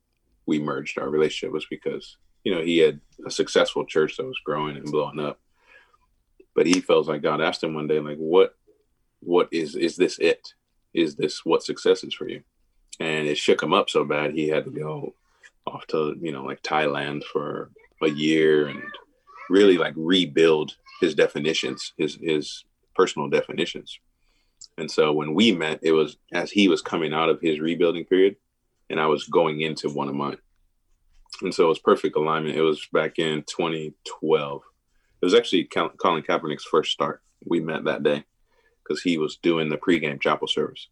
[0.47, 4.41] we merged our relationship was because you know he had a successful church that was
[4.45, 5.39] growing and blowing up
[6.55, 8.55] but he feels like God asked him one day, like, what,
[9.21, 10.55] what is, is this it?
[10.93, 12.43] Is this what success is for you?
[13.01, 15.15] And it shook him up so bad he had to go
[15.67, 17.71] off to, you know, like Thailand for
[18.03, 18.83] a year and
[19.49, 23.99] really like rebuild his definitions, his, his personal definitions.
[24.77, 28.05] And so when we met, it was as he was coming out of his rebuilding
[28.05, 28.37] period
[28.91, 30.39] and I was going into one of mine.
[31.43, 32.57] And so it was perfect alignment.
[32.57, 34.63] It was back in 2012
[35.21, 37.23] it was actually Colin Kaepernick's first start.
[37.45, 38.25] We met that day
[38.83, 40.89] because he was doing the pregame chapel service.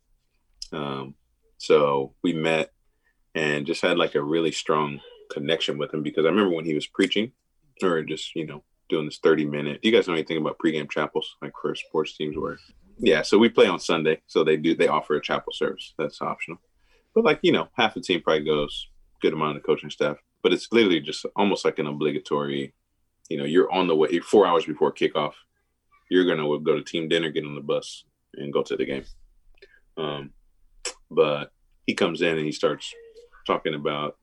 [0.71, 1.15] Um,
[1.59, 2.73] so we met
[3.35, 6.75] and just had like a really strong connection with him because I remember when he
[6.75, 7.33] was preaching
[7.83, 9.83] or just, you know, doing this 30 minute.
[9.83, 12.59] Do you guys know anything about pregame chapels like for sports teams where
[13.01, 14.21] yeah, so we play on Sunday.
[14.27, 15.95] So they do they offer a chapel service.
[15.99, 16.61] That's optional.
[17.15, 18.89] But like, you know, half the team probably goes,
[19.21, 20.17] good amount of coaching staff.
[20.43, 22.75] But it's literally just almost like an obligatory
[23.29, 25.33] you know, you're on the way four hours before kickoff.
[26.11, 29.05] You're gonna go to team dinner, get on the bus, and go to the game.
[29.97, 30.31] Um,
[31.11, 31.53] but
[31.87, 32.93] he comes in and he starts
[33.47, 34.17] talking about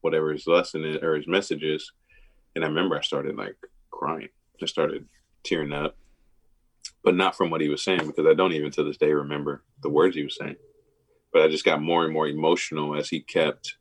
[0.00, 1.92] whatever his lesson is or his message is,
[2.54, 3.56] and I remember I started like
[3.90, 4.28] crying.
[4.62, 5.06] I started
[5.44, 5.96] tearing up,
[7.04, 9.62] but not from what he was saying because I don't even to this day remember
[9.82, 10.56] the words he was saying.
[11.32, 13.76] But I just got more and more emotional as he kept,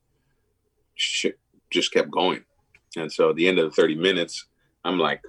[1.72, 2.44] just kept going.
[2.98, 4.46] And so at the end of the 30 minutes,
[4.84, 5.22] I'm like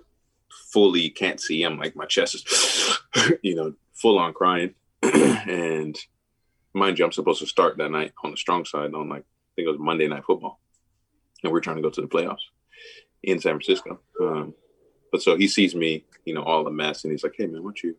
[0.73, 1.63] fully can't see.
[1.63, 2.99] I'm like my chest is,
[3.43, 4.75] you know, full on crying.
[5.03, 5.97] and
[6.77, 9.51] mind you, I'm supposed to start that night on the strong side on like I
[9.57, 10.61] think it was Monday night football,
[11.43, 12.45] and we're trying to go to the playoffs
[13.23, 14.01] in San Francisco.
[14.21, 14.55] Um,
[15.11, 17.63] but so he sees me, you know, all the mess, and he's like, "Hey man,
[17.63, 17.97] why don't you,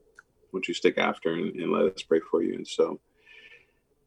[0.52, 3.00] why don't you stick after and, and let us pray for you?" And so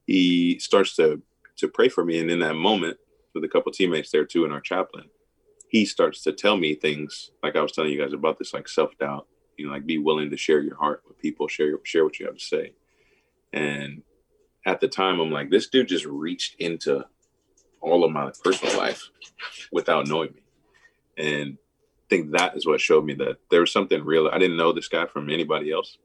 [0.06, 1.20] he starts to
[1.56, 2.98] to pray for me, and in that moment,
[3.34, 5.10] with a couple teammates there too, and our chaplain,
[5.68, 8.68] he starts to tell me things like I was telling you guys about this, like
[8.68, 9.26] self doubt.
[9.56, 12.26] You know, like be willing to share your heart with people, share share what you
[12.26, 12.72] have to say.
[13.52, 14.02] And
[14.66, 17.04] at the time, I'm like, this dude just reached into
[17.80, 19.08] all of my personal life
[19.72, 20.42] without knowing me,
[21.16, 24.28] and I think that is what showed me that there was something real.
[24.28, 25.98] I didn't know this guy from anybody else,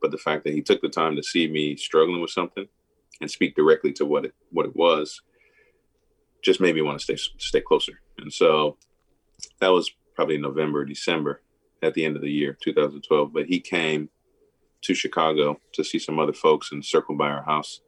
[0.00, 2.66] but the fact that he took the time to see me struggling with something
[3.20, 5.20] and speak directly to what it what it was
[6.42, 8.00] just made me want to stay stay closer.
[8.18, 8.76] And so
[9.60, 11.42] that was probably November, December
[11.82, 13.32] at the end of the year, 2012.
[13.32, 14.08] But he came
[14.84, 17.80] to Chicago to see some other folks and circle by our house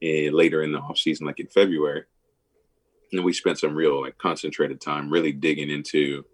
[0.00, 2.04] and later in the off season, like in February.
[3.12, 6.24] And we spent some real like concentrated time really digging into,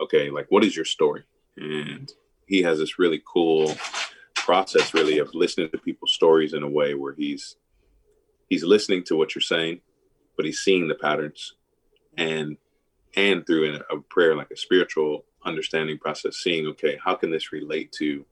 [0.00, 1.24] okay, like what is your story?
[1.56, 2.12] And
[2.46, 3.74] he has this really cool
[4.48, 7.56] process really of listening to people's stories in a way where he's
[8.48, 9.78] he's listening to what you're saying
[10.36, 11.54] but he's seeing the patterns
[12.16, 12.56] and
[13.14, 17.92] and through a prayer like a spiritual understanding process seeing okay how can this relate
[17.92, 18.24] to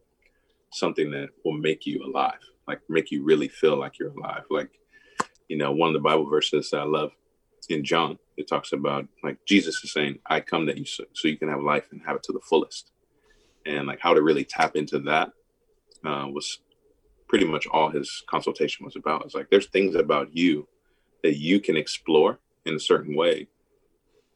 [0.72, 4.70] something that will make you alive like make you really feel like you're alive like
[5.48, 7.12] you know one of the bible verses i love
[7.68, 11.28] in John, it talks about like Jesus is saying, I come that you so, so
[11.28, 12.92] you can have life and have it to the fullest.
[13.64, 15.30] And like how to really tap into that
[16.04, 16.60] uh, was
[17.28, 19.24] pretty much all his consultation was about.
[19.24, 20.68] It's like there's things about you
[21.22, 23.48] that you can explore in a certain way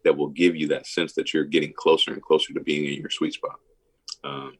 [0.05, 3.01] that will give you that sense that you're getting closer and closer to being in
[3.01, 3.61] your sweet spot.
[4.25, 4.55] Um,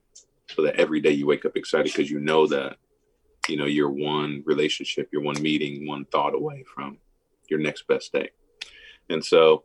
[0.55, 2.77] so that every day you wake up excited because you know that
[3.49, 6.99] you know you're one relationship, you're one meeting, one thought away from
[7.49, 8.31] your next best day.
[9.09, 9.65] And so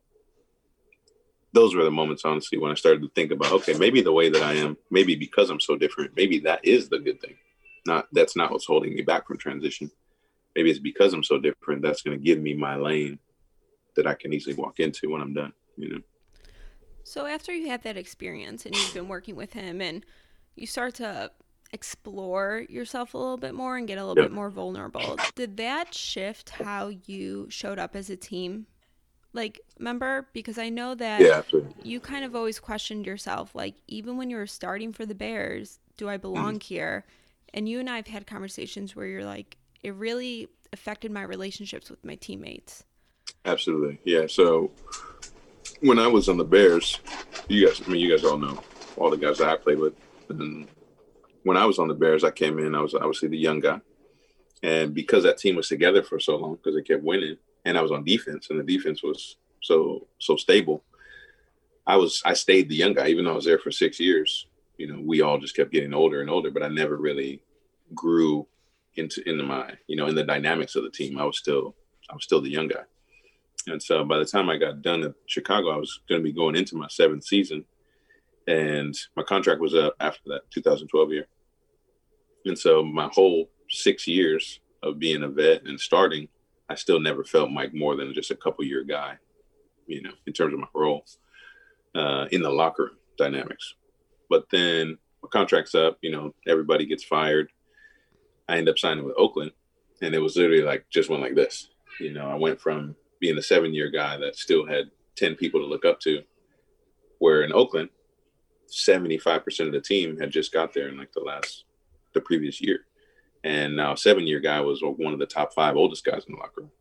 [1.54, 4.30] those were the moments honestly when I started to think about okay, maybe the way
[4.30, 7.36] that I am, maybe because I'm so different, maybe that is the good thing.
[7.86, 9.91] Not that's not what's holding me back from transition.
[10.56, 13.19] Maybe it's because I'm so different that's going to give me my lane
[13.95, 16.00] that I can easily walk into when I'm done, you know.
[17.04, 20.04] So after you had that experience and you've been working with him and
[20.56, 21.32] you start to
[21.72, 24.32] explore yourself a little bit more and get a little yep.
[24.32, 28.65] bit more vulnerable, did that shift how you showed up as a team?
[29.34, 30.30] Like, remember?
[30.32, 31.41] Because I know that yeah,
[31.84, 35.80] you kind of always questioned yourself, like, even when you were starting for the Bears,
[35.98, 36.63] do I belong mm.
[36.63, 37.06] here?
[37.54, 41.89] And you and I have had conversations where you're like, it really affected my relationships
[41.89, 42.86] with my teammates.
[43.44, 44.00] Absolutely.
[44.06, 44.28] Yeah.
[44.28, 44.72] So
[45.82, 47.00] when I was on the Bears,
[47.48, 48.62] you guys, I mean, you guys all know
[48.98, 49.94] all the guys that I played with.
[50.30, 50.68] And
[51.44, 53.80] when I was on the Bears, I came in, I was obviously the young guy.
[54.64, 57.82] And because that team was together for so long, because they kept winning, and I
[57.82, 60.84] was on defense, and the defense was so so stable,
[61.86, 64.48] I was I stayed the young guy, even though I was there for six years.
[64.78, 67.42] You know, we all just kept getting older and older, but I never really
[67.94, 68.48] grew
[68.96, 71.18] into into my you know in the dynamics of the team.
[71.18, 71.76] I was still
[72.10, 72.84] I was still the young guy.
[73.68, 76.32] And so by the time I got done at Chicago, I was going to be
[76.32, 77.66] going into my seventh season.
[78.47, 81.27] And my contract was up after that 2012 year.
[82.45, 86.27] And so my whole six years of being a vet and starting,
[86.69, 89.17] I still never felt like more than just a couple year guy,
[89.88, 91.03] you know, in terms of my role
[91.95, 93.75] uh, in the locker dynamics.
[94.29, 97.49] But then my contract's up, you know, everybody gets fired.
[98.47, 99.51] I end up signing with Oakland,
[100.01, 101.69] and it was literally like just went like this.
[101.99, 105.62] You know, I went from being a seven year guy that still had 10 people
[105.62, 106.21] to look up to.
[107.19, 107.89] Where in Oakland,
[108.69, 111.65] 75% of the team had just got there in like the last,
[112.13, 112.86] the previous year.
[113.43, 116.39] And now, seven year guy was one of the top five oldest guys in the
[116.39, 116.71] locker room.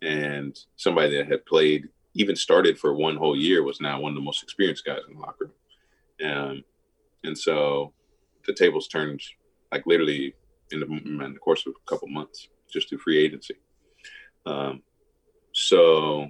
[0.00, 4.16] And somebody that had played, even started for one whole year, was now one of
[4.16, 5.50] the most experienced guys in the locker
[6.20, 6.30] room.
[6.30, 6.64] Um,
[7.24, 7.92] and so
[8.46, 9.20] the tables turned
[9.70, 10.34] like literally
[10.72, 13.54] in the, in the course of a couple months just through free agency.
[14.46, 14.82] Um,
[15.52, 16.28] so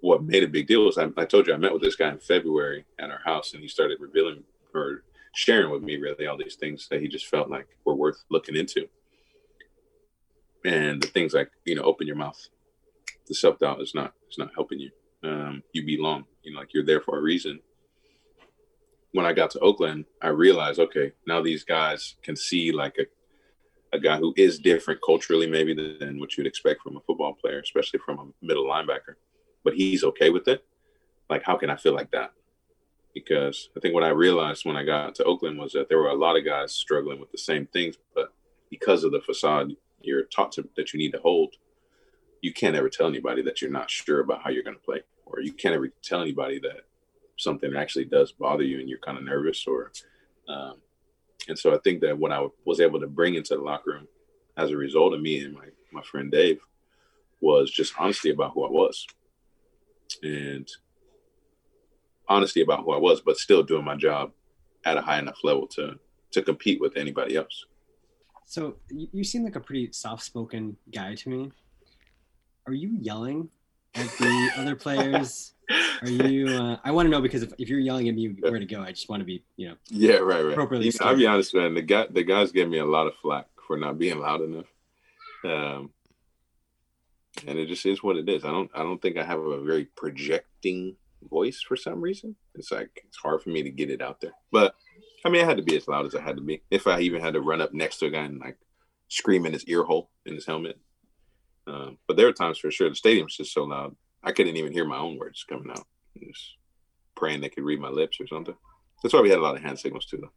[0.00, 2.10] what made a big deal was I, I, told you I met with this guy
[2.10, 4.42] in February at our house and he started revealing
[4.74, 5.02] or
[5.34, 8.56] sharing with me really all these things that he just felt like were worth looking
[8.56, 8.88] into.
[10.64, 12.38] And the things like, you know, open your mouth.
[13.26, 14.90] The self doubt is not is not helping you.
[15.22, 16.24] Um, you belong.
[16.42, 17.60] You know, like you're there for a reason.
[19.12, 23.04] When I got to Oakland, I realized, okay, now these guys can see like a
[23.92, 27.60] a guy who is different culturally, maybe than what you'd expect from a football player,
[27.60, 29.16] especially from a middle linebacker.
[29.64, 30.64] But he's okay with it.
[31.28, 32.32] Like, how can I feel like that?
[33.14, 36.08] Because I think what I realized when I got to Oakland was that there were
[36.08, 38.32] a lot of guys struggling with the same things, but
[38.70, 41.54] because of the facade you're taught to, that you need to hold,
[42.40, 45.02] you can't ever tell anybody that you're not sure about how you're going to play,
[45.26, 46.82] or you can't ever tell anybody that
[47.36, 49.92] something actually does bother you and you're kind of nervous or
[50.48, 50.74] um,
[51.48, 54.08] and so I think that what I was able to bring into the locker room
[54.56, 56.60] as a result of me and my, my friend Dave
[57.40, 59.06] was just honesty about who I was.
[60.22, 60.68] And
[62.28, 64.32] honesty about who I was, but still doing my job
[64.84, 65.98] at a high enough level to
[66.32, 67.66] to compete with anybody else.
[68.46, 71.52] So you seem like a pretty soft-spoken guy to me.
[72.66, 73.48] Are you yelling
[73.94, 75.54] at the other players
[76.02, 76.48] are you?
[76.48, 78.80] Uh, I want to know because if, if you're yelling at me where to go,
[78.80, 79.74] I just want to be, you know.
[79.88, 80.52] Yeah, right, right.
[80.52, 81.74] Appropriately you know, I'll be honest, man.
[81.74, 84.66] The guy, the guys gave me a lot of flack for not being loud enough,
[85.44, 85.90] um,
[87.46, 88.44] and it just is what it is.
[88.44, 90.96] I don't, I don't think I have a very projecting
[91.28, 92.36] voice for some reason.
[92.54, 94.32] It's like it's hard for me to get it out there.
[94.50, 94.74] But
[95.24, 96.62] I mean, I had to be as loud as I had to be.
[96.70, 98.58] If I even had to run up next to a guy and like
[99.08, 100.78] scream in his ear hole in his helmet.
[101.66, 104.72] Um, but there are times for sure the stadium's just so loud I couldn't even
[104.72, 105.86] hear my own words coming out.
[106.18, 106.56] Just
[107.16, 108.56] praying they could read my lips or something.
[109.02, 110.32] That's why we had a lot of hand signals too, though.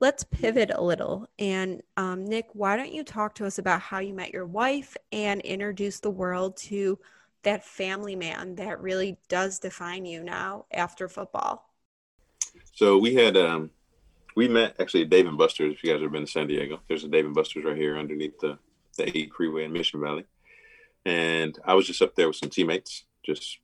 [0.00, 1.28] Let's pivot a little.
[1.38, 4.96] And um, Nick, why don't you talk to us about how you met your wife
[5.12, 6.98] and introduce the world to
[7.42, 11.70] that family man that really does define you now after football?
[12.72, 13.70] So we had um,
[14.36, 15.74] we met actually at Dave and Buster's.
[15.74, 17.96] If you guys have been to San Diego, there's a Dave and Buster's right here
[17.96, 18.58] underneath the
[18.96, 20.24] the eight freeway in Mission Valley
[21.04, 23.58] And I was just up there with some teammates, just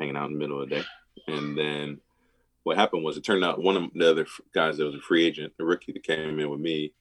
[0.00, 0.84] hanging out in the middle of the day.
[1.28, 2.00] And then
[2.64, 5.26] what happened was it turned out one of the other guys that was a free
[5.26, 6.92] agent, the rookie that came in with me,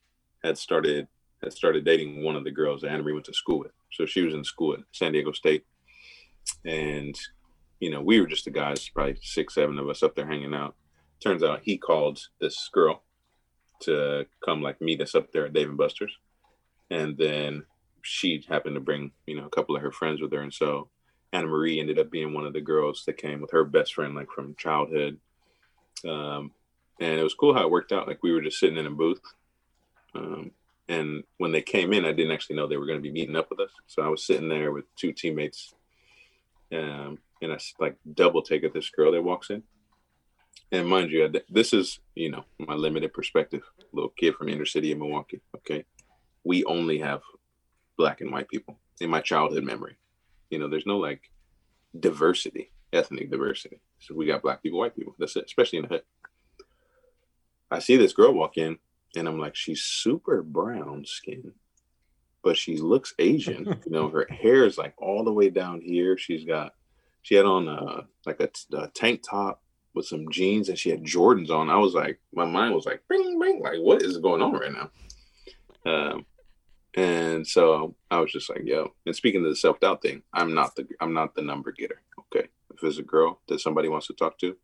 [0.43, 1.07] had started
[1.43, 3.71] had started dating one of the girls that Anna Marie went to school with.
[3.91, 5.65] So she was in school at San Diego State.
[6.65, 7.15] And,
[7.79, 10.53] you know, we were just the guys, probably six, seven of us up there hanging
[10.53, 10.75] out.
[11.19, 13.03] Turns out he called this girl
[13.81, 16.15] to come like meet us up there at Dave and Buster's.
[16.91, 17.63] And then
[18.03, 20.41] she happened to bring, you know, a couple of her friends with her.
[20.41, 20.89] And so
[21.33, 24.13] Anna Marie ended up being one of the girls that came with her best friend,
[24.13, 25.17] like from childhood.
[26.05, 26.51] Um,
[26.99, 28.07] and it was cool how it worked out.
[28.07, 29.21] Like we were just sitting in a booth.
[30.13, 30.51] Um,
[30.87, 33.35] and when they came in, I didn't actually know they were going to be meeting
[33.35, 33.71] up with us.
[33.87, 35.73] So I was sitting there with two teammates.
[36.71, 39.63] Um, and I like double take at this girl that walks in.
[40.71, 43.63] And mind you, this is, you know, my limited perspective.
[43.93, 45.41] Little kid from inner city in Milwaukee.
[45.57, 45.85] Okay.
[46.43, 47.21] We only have
[47.97, 49.97] black and white people in my childhood memory.
[50.49, 51.29] You know, there's no like
[51.97, 53.81] diversity, ethnic diversity.
[54.01, 55.15] So we got black people, white people.
[55.17, 56.03] That's it, especially in the hood.
[57.69, 58.79] I see this girl walk in
[59.15, 61.53] and I'm like, she's super brown skin,
[62.43, 63.65] but she looks Asian.
[63.85, 66.17] you know, her hair is like all the way down here.
[66.17, 66.73] She's got,
[67.21, 69.61] she had on a, like a, a tank top
[69.93, 71.69] with some jeans and she had Jordans on.
[71.69, 74.73] I was like, my mind was like, bing, bing, like, what is going on right
[74.73, 74.89] now?
[75.85, 76.25] Um,
[76.95, 78.93] and so I was just like, yo.
[79.05, 82.01] And speaking of the self doubt thing, I'm not the I'm not the number getter.
[82.19, 84.55] Okay, if there's a girl that somebody wants to talk to,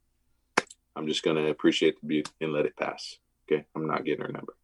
[0.95, 3.18] I'm just gonna appreciate the beauty and let it pass.
[3.49, 4.55] Okay, I'm not getting her number.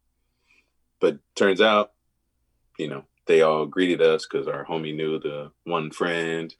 [1.00, 1.92] But turns out,
[2.78, 6.54] you know, they all greeted us because our homie knew the one friend,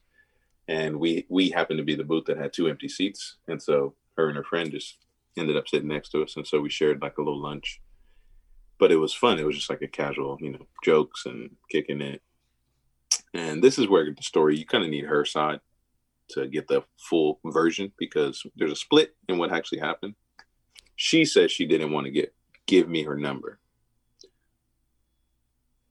[0.67, 3.95] and we we happened to be the booth that had two empty seats, and so
[4.17, 4.97] her and her friend just
[5.37, 7.81] ended up sitting next to us, and so we shared like a little lunch.
[8.79, 9.39] But it was fun.
[9.39, 12.21] It was just like a casual, you know, jokes and kicking it.
[13.33, 15.59] And this is where the story you kind of need her side
[16.29, 20.15] to get the full version because there's a split in what actually happened.
[20.95, 22.33] She says she didn't want to get
[22.67, 23.59] give me her number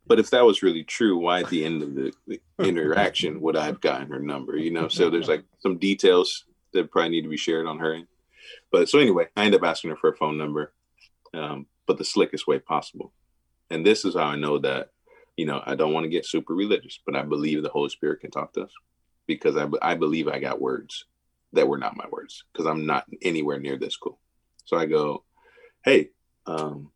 [0.06, 3.56] but if that was really true, why at the end of the, the interaction would
[3.56, 4.56] I have gotten her number?
[4.56, 7.94] You know, so there's like some details that probably need to be shared on her
[7.94, 8.06] end.
[8.70, 10.72] But so anyway, I end up asking her for a phone number,
[11.32, 13.12] um, but the slickest way possible.
[13.70, 14.90] And this is how I know that,
[15.36, 18.20] you know, I don't want to get super religious, but I believe the Holy Spirit
[18.20, 18.72] can talk to us
[19.26, 21.06] because I, I believe I got words
[21.52, 24.20] that were not my words because I'm not anywhere near this cool.
[24.64, 25.24] So I go,
[25.84, 26.10] hey,
[26.46, 26.90] um,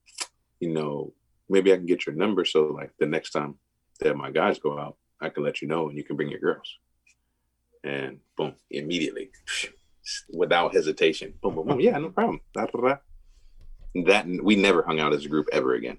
[0.60, 1.12] you know,
[1.48, 3.56] maybe I can get your number so like the next time
[4.00, 6.40] that my guys go out, I can let you know and you can bring your
[6.40, 6.78] girls.
[7.84, 9.30] And boom, immediately,
[10.30, 11.80] without hesitation, boom, boom, boom.
[11.80, 12.40] Yeah, no problem.
[13.94, 15.98] That we never hung out as a group ever again.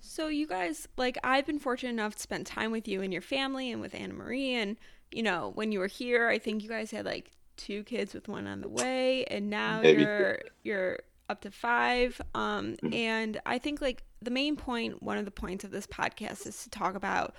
[0.00, 3.22] So you guys, like, I've been fortunate enough to spend time with you and your
[3.22, 4.54] family and with Anna Marie.
[4.54, 4.76] And
[5.12, 8.28] you know, when you were here, I think you guys had like two kids with
[8.28, 10.02] one on the way, and now Maybe.
[10.02, 10.98] you're you're
[11.28, 12.20] up to five.
[12.34, 12.92] Um, mm-hmm.
[12.92, 16.62] and I think like the main point, one of the points of this podcast is
[16.64, 17.34] to talk about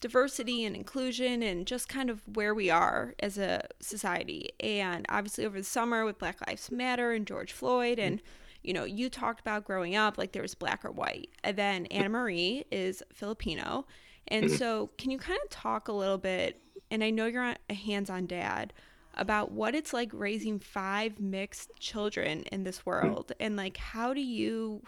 [0.00, 4.50] diversity and inclusion and just kind of where we are as a society.
[4.60, 8.20] And obviously, over the summer with Black Lives Matter and George Floyd, and
[8.62, 11.30] you know, you talked about growing up like there was black or white.
[11.42, 13.86] And then Anna Marie is Filipino.
[14.28, 14.54] And mm-hmm.
[14.56, 16.60] so, can you kind of talk a little bit?
[16.92, 18.74] And I know you're a hands on dad
[19.14, 23.32] about what it's like raising five mixed children in this world.
[23.40, 24.82] And like how do you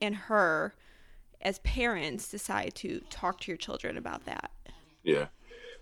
[0.00, 0.74] and her
[1.42, 4.50] as parents decide to talk to your children about that?
[5.02, 5.26] Yeah.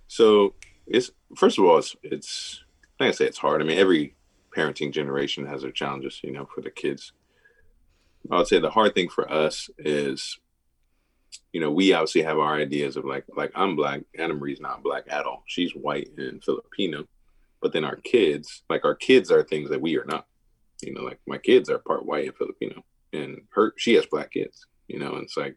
[0.09, 0.55] So
[0.89, 2.65] it's first of all it's it's
[2.99, 3.63] i say it's hard.
[3.63, 4.17] I mean every
[4.57, 7.13] parenting generation has their challenges you know for the kids.
[8.33, 10.41] I would say the hard thing for us is
[11.53, 14.83] you know we obviously have our ideas of like like i'm black anna marie's not
[14.83, 15.43] black at all.
[15.47, 17.05] She's white and filipino
[17.61, 20.27] but then our kids like our kids are things that we are not.
[20.83, 24.33] You know like my kids are part white and filipino and her she has black
[24.33, 25.57] kids you know and it's like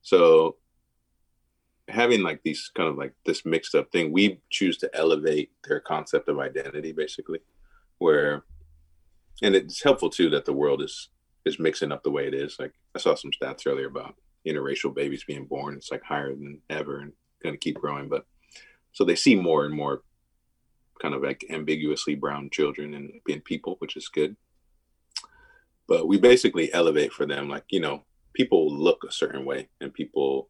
[0.00, 0.56] so
[1.88, 5.80] having like these kind of like this mixed up thing we choose to elevate their
[5.80, 7.38] concept of identity basically
[7.98, 8.44] where
[9.42, 11.08] and it's helpful too that the world is
[11.44, 12.56] is mixing up the way it is.
[12.58, 14.14] Like i saw some stats earlier about
[14.46, 17.12] interracial babies being born it's like higher than ever and
[17.42, 18.26] going to keep growing but
[18.92, 20.02] so they see more and more
[21.02, 24.36] kind of like ambiguously brown children and being people, which is good.
[25.88, 29.92] But we basically elevate for them, like, you know, people look a certain way and
[29.92, 30.48] people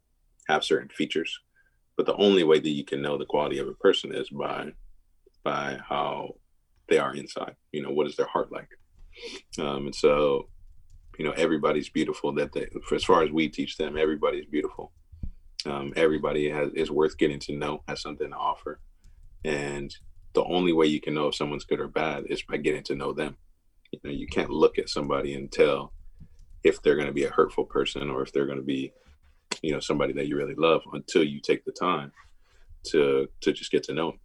[0.48, 1.40] have certain features.
[1.96, 4.72] But the only way that you can know the quality of a person is by
[5.42, 6.36] by how
[6.88, 7.56] they are inside.
[7.72, 8.68] You know, what is their heart like?
[9.58, 10.48] Um, and so,
[11.22, 12.32] you know, everybody's beautiful.
[12.32, 14.90] That they, as far as we teach them, everybody's beautiful.
[15.64, 18.80] Um, everybody has is worth getting to know, has something to offer,
[19.44, 19.94] and
[20.32, 22.96] the only way you can know if someone's good or bad is by getting to
[22.96, 23.36] know them.
[23.92, 25.92] You know, you can't look at somebody and tell
[26.64, 28.92] if they're going to be a hurtful person or if they're going to be,
[29.62, 32.10] you know, somebody that you really love until you take the time
[32.86, 34.20] to to just get to know them.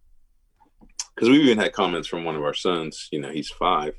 [1.14, 3.08] Because we even had comments from one of our sons.
[3.12, 3.94] You know, he's five,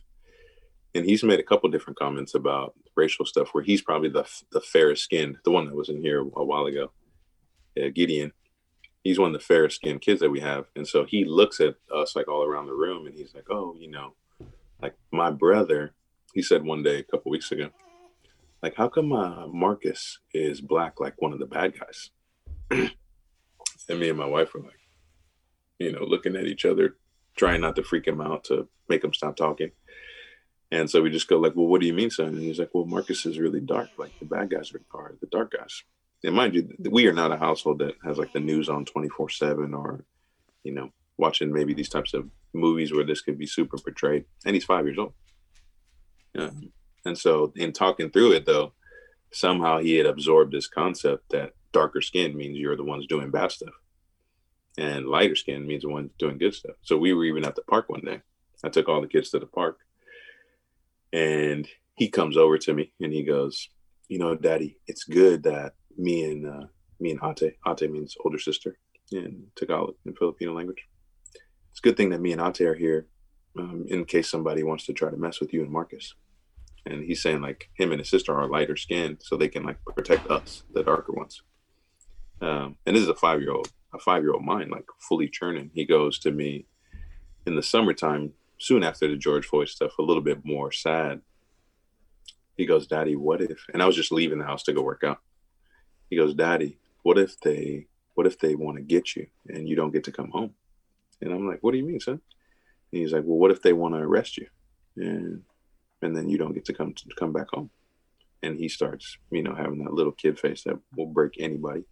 [0.96, 4.62] and he's made a couple different comments about racial stuff where he's probably the the
[4.62, 6.92] fairest skinned, the one that was in here a while ago,
[7.82, 8.34] uh, Gideon.
[9.04, 11.76] He's one of the fairest skinned kids that we have, and so he looks at
[11.94, 14.16] us like all around the room, and he's like, "Oh, you know,
[14.82, 15.94] like my brother."
[16.34, 17.70] He said one day a couple weeks ago,
[18.62, 22.12] like, "How come uh, Marcus is black like one of the bad guys?"
[23.90, 24.80] and me and my wife were like,
[25.80, 26.98] you know, looking at each other,
[27.36, 29.72] trying not to freak him out to make him stop talking.
[30.72, 32.28] And so we just go like, well, what do you mean, son?
[32.28, 33.90] And he's like, well, Marcus is really dark.
[33.98, 35.84] Like the bad guys are, are the dark guys.
[36.24, 39.30] And mind you, we are not a household that has like the news on 24
[39.30, 40.06] seven or,
[40.64, 44.26] you know, watching maybe these types of movies where this could be super portrayed.
[44.46, 45.14] And he's five years old.
[46.36, 46.52] Yeah.
[47.06, 48.74] And so in talking through it though,
[49.32, 53.52] somehow he had absorbed this concept that darker skin means you're the ones doing bad
[53.52, 53.74] stuff.
[54.78, 56.76] And lighter skin means the ones doing good stuff.
[56.84, 58.22] So we were even at the park one day.
[58.64, 59.80] I took all the kids to the park
[61.14, 63.70] and he comes over to me and he goes,
[64.08, 66.68] "You know, Daddy, it's good that me and uh,
[67.00, 68.78] me and Ate, Ate means older sister
[69.12, 70.88] in Tagalog in Filipino language.
[71.72, 73.08] It's a good thing that me and Ate are here
[73.58, 76.14] um, in case somebody wants to try to mess with you and Marcus."
[76.86, 79.78] And he's saying like him and his sister are lighter skinned, so they can like
[79.86, 81.42] protect us, the darker ones.
[82.42, 85.28] Um, and this is a five year old, a five year old mind, like fully
[85.28, 85.72] churning.
[85.74, 86.66] He goes to me
[87.46, 91.22] in the summertime soon after the George Floyd stuff, a little bit more sad.
[92.58, 93.66] He goes, Daddy, what if?
[93.74, 95.20] And I was just leaving the house to go work out.
[96.10, 99.76] He goes, Daddy, what if they, what if they want to get you and you
[99.76, 100.54] don't get to come home?
[101.22, 102.22] And I'm like, What do you mean, son?
[102.92, 104.48] And he's like, Well, what if they want to arrest you,
[104.96, 105.44] and
[106.02, 107.70] and then you don't get to come to come back home?
[108.42, 111.84] And he starts, you know, having that little kid face that will break anybody.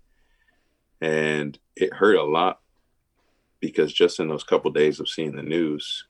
[1.02, 2.62] And it hurt a lot
[3.60, 6.06] because just in those couple days of seeing the news,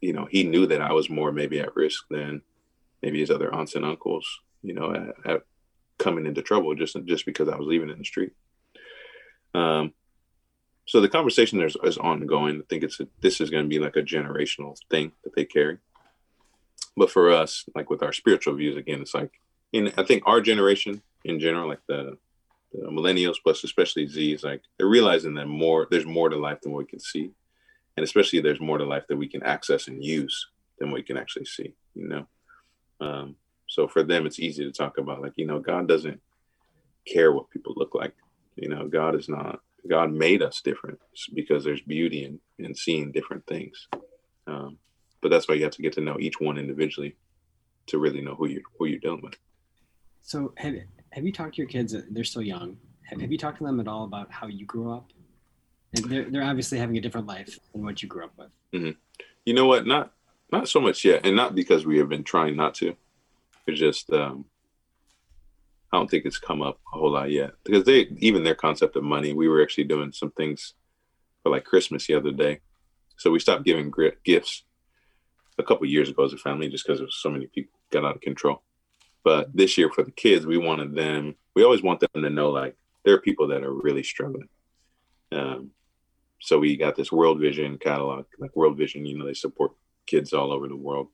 [0.00, 2.42] you know, he knew that I was more maybe at risk than
[3.02, 4.26] maybe his other aunts and uncles,
[4.62, 5.42] you know, at, at
[5.98, 8.32] coming into trouble just just because I was leaving in the street.
[9.54, 9.92] Um,
[10.86, 12.60] so the conversation is, is ongoing.
[12.60, 15.44] I think it's a, this is going to be like a generational thing that they
[15.44, 15.78] carry.
[16.96, 19.32] But for us, like with our spiritual views, again, it's like
[19.72, 22.16] in I think our generation in general, like the,
[22.72, 26.60] the millennials plus especially Z, is like they're realizing that more there's more to life
[26.60, 27.32] than what we can see
[27.98, 30.46] and especially there's more to life that we can access and use
[30.78, 32.26] than we can actually see you know?
[33.00, 33.36] Um,
[33.68, 36.20] so for them it's easy to talk about like you know god doesn't
[37.06, 38.14] care what people look like.
[38.56, 40.98] You know god is not god made us different
[41.34, 43.88] because there's beauty in, in seeing different things.
[44.46, 44.78] Um,
[45.20, 47.16] but that's why you have to get to know each one individually
[47.86, 49.36] to really know who you who you're dealing with.
[50.22, 50.74] So have,
[51.10, 52.78] have you talked to your kids they're still young.
[53.04, 55.12] Have, have you talked to them at all about how you grew up
[55.94, 58.48] and they're, they're obviously having a different life than what you grew up with.
[58.74, 58.90] Mm-hmm.
[59.44, 59.86] you know what?
[59.86, 60.12] Not
[60.50, 61.26] not so much yet.
[61.26, 62.96] And not because we have been trying not to.
[63.66, 64.46] It's just um
[65.92, 67.52] i don't think it's come up a whole lot yet.
[67.64, 70.74] Because they even their concept of money we were actually doing some things
[71.42, 72.60] for like christmas the other day.
[73.16, 73.92] So we stopped giving
[74.24, 74.64] gifts
[75.58, 78.20] a couple years ago as a family just because so many people got out of
[78.20, 78.62] control.
[79.24, 82.50] But this year for the kids we wanted them we always want them to know
[82.50, 84.48] like there are people that are really struggling
[85.32, 85.70] um,
[86.40, 89.72] so we got this World Vision catalog, like World Vision, you know, they support
[90.06, 91.08] kids all over the world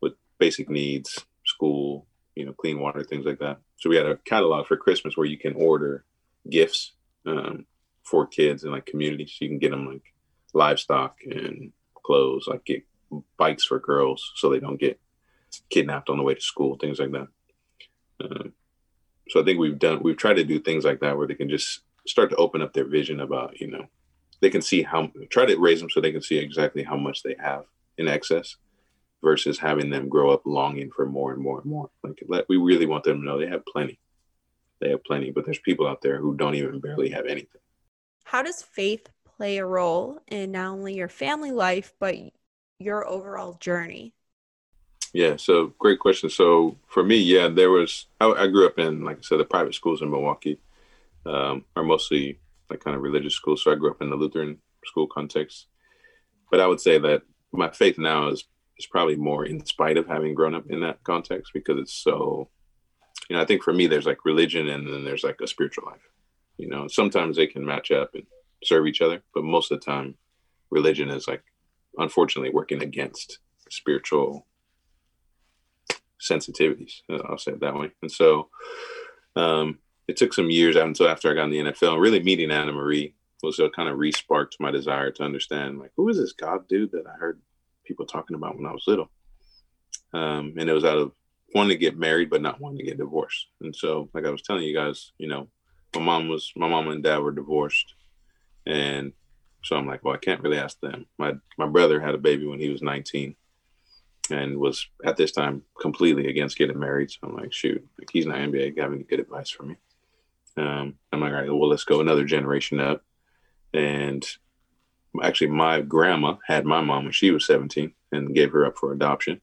[0.00, 3.58] with basic needs, school, you know, clean water, things like that.
[3.76, 6.04] So we had a catalog for Christmas where you can order
[6.48, 6.92] gifts
[7.26, 7.66] um,
[8.02, 9.34] for kids and like communities.
[9.38, 10.14] So You can get them like
[10.52, 12.84] livestock and clothes, like get
[13.36, 14.98] bikes for girls so they don't get
[15.70, 17.28] kidnapped on the way to school, things like that.
[18.20, 18.52] Um,
[19.28, 21.48] so I think we've done, we've tried to do things like that where they can
[21.48, 23.86] just start to open up their vision about, you know,
[24.40, 27.22] they can see how try to raise them so they can see exactly how much
[27.22, 27.64] they have
[27.98, 28.56] in excess
[29.22, 31.90] versus having them grow up longing for more and more and more.
[32.02, 33.98] Like let, we really want them to know they have plenty.
[34.80, 37.60] They have plenty, but there's people out there who don't even barely have anything.
[38.24, 42.16] How does faith play a role in not only your family life but
[42.78, 44.12] your overall journey?
[45.12, 46.28] Yeah, so great question.
[46.28, 49.44] So for me, yeah, there was I, I grew up in like I said, the
[49.44, 50.58] private schools in Milwaukee
[51.26, 53.62] um, are mostly like kind of religious schools.
[53.62, 55.66] So I grew up in the Lutheran school context.
[56.50, 57.22] But I would say that
[57.52, 58.44] my faith now is
[58.78, 62.50] is probably more in spite of having grown up in that context because it's so
[63.28, 65.84] you know, I think for me there's like religion and then there's like a spiritual
[65.86, 66.02] life.
[66.58, 68.24] You know, sometimes they can match up and
[68.64, 70.14] serve each other, but most of the time,
[70.70, 71.42] religion is like,
[71.98, 74.46] unfortunately, working against spiritual
[76.20, 77.00] sensitivities.
[77.10, 77.90] I'll say it that way.
[78.02, 78.48] And so,
[79.34, 82.00] um, it took some years until after I got in the NFL.
[82.00, 86.08] Really meeting Anna Marie was a kind of re-sparked my desire to understand, like, who
[86.08, 87.40] is this God dude that I heard
[87.84, 89.10] people talking about when I was little?
[90.12, 91.12] Um, and it was out of
[91.54, 93.48] wanting to get married but not wanting to get divorced.
[93.60, 95.48] And so, like I was telling you guys, you know,
[95.94, 97.94] my mom was my mom and dad were divorced,
[98.66, 99.12] and
[99.64, 101.06] so I'm like, well, I can't really ask them.
[101.18, 103.34] My my brother had a baby when he was 19,
[104.30, 107.10] and was at this time completely against getting married.
[107.10, 109.76] So I'm like, shoot, like he's not gonna NBA having good advice for me.
[110.56, 113.02] Um, I'm like, all right, well, let's go another generation up.
[113.74, 114.26] And
[115.22, 118.92] actually, my grandma had my mom when she was 17 and gave her up for
[118.92, 119.40] adoption.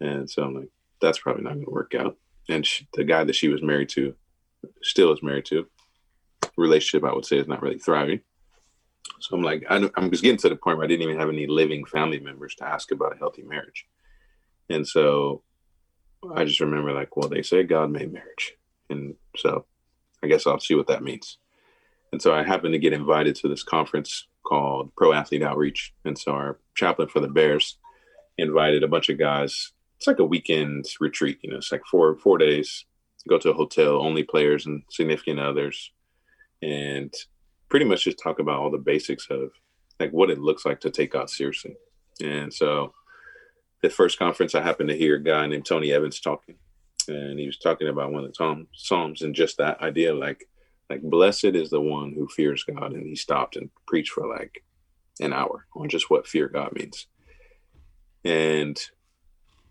[0.00, 0.70] And so I'm like,
[1.00, 2.16] that's probably not going to work out.
[2.48, 4.14] And she, the guy that she was married to,
[4.82, 5.66] still is married to,
[6.56, 8.20] relationship I would say is not really thriving.
[9.20, 11.28] So I'm like, I, I'm just getting to the point where I didn't even have
[11.28, 13.86] any living family members to ask about a healthy marriage.
[14.68, 15.42] And so
[16.34, 18.54] I just remember like, well, they say God made marriage.
[18.90, 19.66] And so
[20.26, 21.38] I guess I'll see what that means.
[22.12, 25.94] And so I happened to get invited to this conference called Pro Athlete Outreach.
[26.04, 27.78] And so our chaplain for the Bears
[28.38, 31.38] invited a bunch of guys it's like a weekend retreat.
[31.42, 32.84] You know, it's like four four days.
[33.28, 35.90] Go to a hotel, only players and significant others,
[36.62, 37.12] and
[37.68, 39.50] pretty much just talk about all the basics of
[39.98, 41.76] like what it looks like to take God seriously.
[42.22, 42.94] And so,
[43.82, 46.56] the first conference, I happened to hear a guy named Tony Evans talking,
[47.08, 50.48] and he was talking about one of the Psalms and just that idea, like
[50.88, 54.64] like blessed is the one who fears God, and he stopped and preached for like
[55.20, 57.06] an hour on just what fear God means.
[58.24, 58.78] And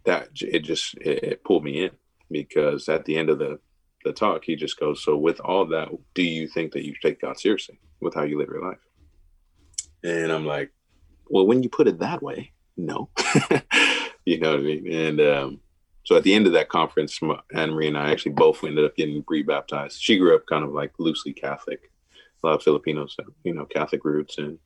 [0.05, 1.91] that it just it, it pulled me in
[2.31, 3.59] because at the end of the
[4.03, 7.21] the talk, he just goes, "So with all that, do you think that you take
[7.21, 8.79] God seriously with how you live your life?"
[10.03, 10.71] And I'm like,
[11.27, 13.09] "Well, when you put it that way, no."
[14.25, 14.91] you know what I mean?
[14.91, 15.59] And um,
[16.05, 17.19] so at the end of that conference,
[17.53, 19.99] Anne Marie and I actually both ended up getting re-baptized.
[19.99, 21.91] She grew up kind of like loosely Catholic.
[22.43, 24.59] A lot of Filipinos you know, Catholic roots, and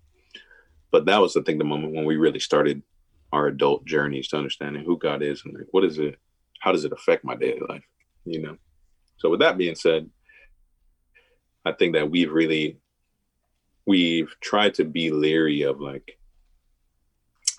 [0.92, 2.84] but that was I think the moment when we really started
[3.32, 6.18] our adult journeys to understanding who God is and like what is it,
[6.60, 7.86] how does it affect my daily life,
[8.26, 8.58] you know.
[9.18, 10.10] So with that being said,
[11.64, 12.80] I think that we've really
[13.86, 16.18] we've tried to be leery of like,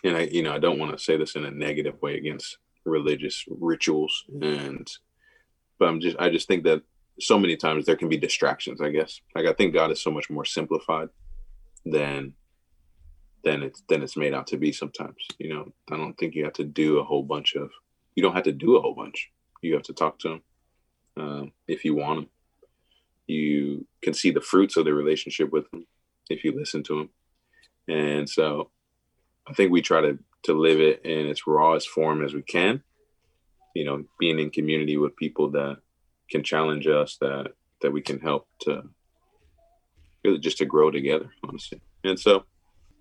[0.05, 2.59] and I you know I don't want to say this in a negative way against
[2.85, 4.89] religious rituals and,
[5.79, 6.83] but I'm just I just think that
[7.21, 8.81] so many times there can be distractions.
[8.81, 11.09] I guess like I think God is so much more simplified
[11.85, 12.35] than
[13.45, 15.27] than it's than it's made out to be sometimes.
[15.39, 17.71] You know, I don't think you have to do a whole bunch of.
[18.15, 19.31] You don't have to do a whole bunch.
[19.63, 20.43] You have to talk to them
[21.17, 22.29] um, if you want them.
[23.27, 25.87] You can see the fruits of the relationship with them
[26.29, 27.11] if you listen to them,
[27.89, 28.71] and so
[29.47, 32.83] I think we try to to live it in its rawest form as we can.
[33.75, 35.79] You know, being in community with people that
[36.31, 38.83] can challenge us, that that we can help to
[40.25, 41.81] really just to grow together, honestly.
[42.05, 42.45] And so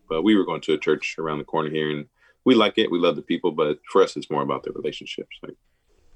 [0.09, 2.07] but we were going to a church around the corner here, and
[2.43, 2.91] we like it.
[2.91, 5.37] We love the people, but for us, it's more about the relationships.
[5.43, 5.55] Like,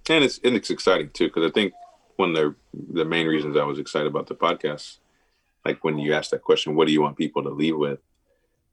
[0.10, 1.74] and it's and it's exciting too because I think
[2.18, 2.56] one of the
[2.92, 4.98] the main reasons I was excited about the podcast,
[5.64, 8.00] like when you ask that question, what do you want people to leave with?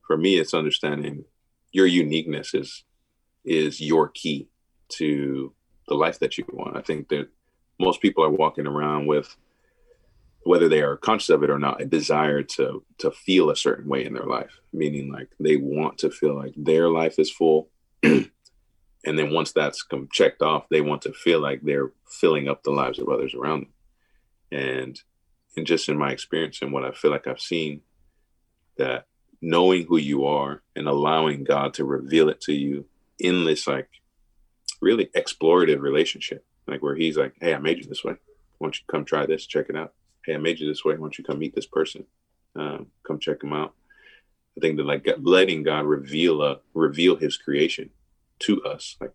[0.07, 1.24] For me, it's understanding
[1.73, 2.85] your uniqueness is
[3.45, 4.49] is your key
[4.89, 5.53] to
[5.89, 6.77] the life that you want.
[6.77, 7.29] I think that
[7.79, 9.35] most people are walking around with
[10.45, 13.89] whether they are conscious of it or not, a desire to to feel a certain
[13.89, 17.68] way in their life, meaning like they want to feel like their life is full.
[18.03, 18.31] and
[19.05, 22.99] then once that's checked off, they want to feel like they're filling up the lives
[22.99, 23.73] of others around them.
[24.53, 25.01] And
[25.57, 27.83] and just in my experience and what I feel like I've seen,
[28.79, 29.07] that
[29.43, 32.86] knowing who you are and allowing God to reveal it to you
[33.18, 33.88] in this like
[34.80, 38.14] really explorative relationship, like where He's like, "Hey, I made you this way.
[38.59, 39.47] Why don't you come try this?
[39.47, 40.95] Check it out." hey, I made you this way.
[40.95, 42.05] Why don't you come meet this person?
[42.57, 43.74] Um, come check him out.
[44.57, 47.91] I think that like letting God reveal uh, reveal His creation
[48.41, 49.14] to us, like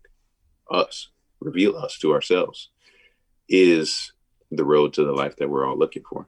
[0.70, 1.08] us,
[1.40, 2.70] reveal us to ourselves,
[3.48, 4.12] is
[4.50, 6.26] the road to the life that we're all looking for.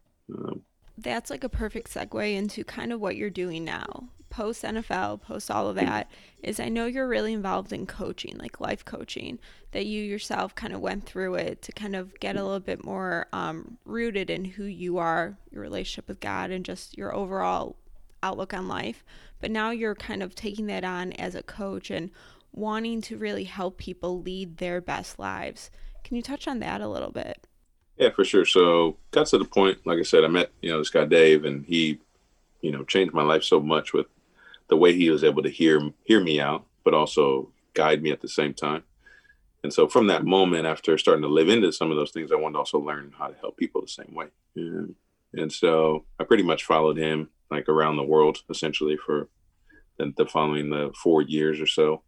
[1.08, 5.50] That's like a perfect segue into kind of what you're doing now post NFL, post
[5.50, 6.10] all of that,
[6.42, 9.38] is I know you're really involved in coaching, like life coaching,
[9.72, 12.84] that you yourself kind of went through it to kind of get a little bit
[12.84, 17.76] more um, rooted in who you are, your relationship with God, and just your overall
[18.22, 19.04] outlook on life.
[19.40, 22.10] But now you're kind of taking that on as a coach and
[22.52, 25.70] wanting to really help people lead their best lives.
[26.04, 27.47] Can you touch on that a little bit?
[27.98, 28.44] Yeah, for sure.
[28.44, 31.44] So got to the point, like I said, I met, you know, this guy Dave
[31.44, 31.98] and he,
[32.60, 34.06] you know, changed my life so much with
[34.68, 38.20] the way he was able to hear hear me out, but also guide me at
[38.20, 38.84] the same time.
[39.64, 42.36] And so from that moment, after starting to live into some of those things, I
[42.36, 44.26] wanted to also learn how to help people the same way.
[44.54, 44.94] And,
[45.32, 49.28] and so I pretty much followed him like around the world essentially for
[49.98, 52.02] the, the following the four years or so.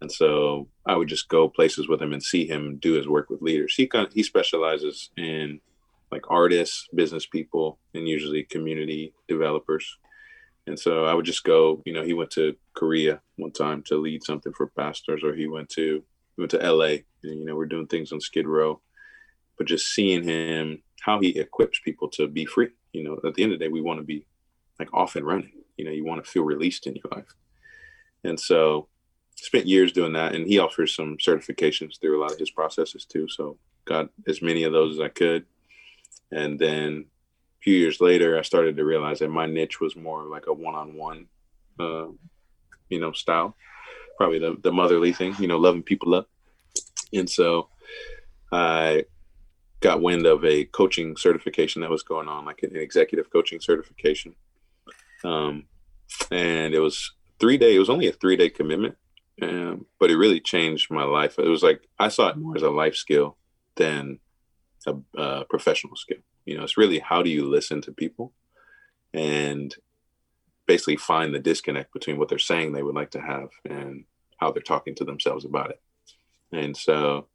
[0.00, 3.30] And so I would just go places with him and see him do his work
[3.30, 3.74] with leaders.
[3.74, 5.60] He kind of, he specializes in
[6.12, 9.98] like artists, business people, and usually community developers.
[10.66, 13.96] And so I would just go, you know, he went to Korea one time to
[13.96, 16.02] lead something for pastors, or he went to
[16.36, 18.80] he went to LA and you know, we're doing things on Skid Row.
[19.56, 22.68] But just seeing him how he equips people to be free.
[22.92, 24.26] You know, at the end of the day, we want to be
[24.78, 25.52] like off and running.
[25.76, 27.32] You know, you want to feel released in your life.
[28.24, 28.88] And so
[29.36, 33.04] spent years doing that and he offers some certifications through a lot of his processes
[33.04, 33.28] too.
[33.28, 35.44] So got as many of those as I could.
[36.32, 40.24] And then a few years later, I started to realize that my niche was more
[40.24, 41.26] like a one-on-one,
[41.78, 42.08] uh,
[42.88, 43.56] you know, style,
[44.16, 46.28] probably the, the motherly thing, you know, loving people up.
[47.12, 47.68] And so
[48.50, 49.04] I
[49.80, 54.34] got wind of a coaching certification that was going on, like an executive coaching certification.
[55.22, 55.66] Um,
[56.30, 58.96] and it was three day, it was only a three day commitment
[59.38, 61.38] but it really changed my life.
[61.38, 63.36] It was like I saw it more as a life skill
[63.76, 64.18] than
[64.86, 66.18] a, a professional skill.
[66.44, 68.32] You know, it's really how do you listen to people
[69.12, 69.74] and
[70.66, 74.04] basically find the disconnect between what they're saying they would like to have and
[74.38, 75.80] how they're talking to themselves about it.
[76.52, 77.26] And so,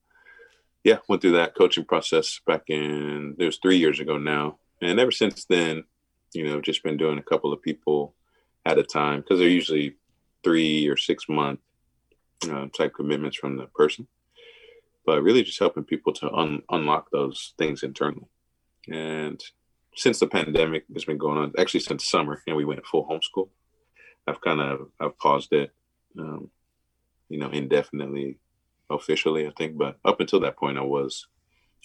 [0.84, 4.99] yeah, went through that coaching process back in it was three years ago now, and
[4.99, 5.84] ever since then,
[6.34, 8.16] you know, just been doing a couple of people
[8.66, 9.95] at a time because they're usually
[10.43, 11.60] three or six month
[12.42, 14.08] type commitments from the person,
[15.06, 18.28] but really just helping people to un- unlock those things internally.
[18.89, 19.42] And
[19.96, 23.50] since the pandemic has been going on, actually since summer, and we went full homeschool,
[24.28, 25.72] I've kind of I've paused it,
[26.18, 26.50] um,
[27.30, 28.38] you know, indefinitely,
[28.89, 29.78] officially, I think.
[29.78, 31.28] But up until that point, I was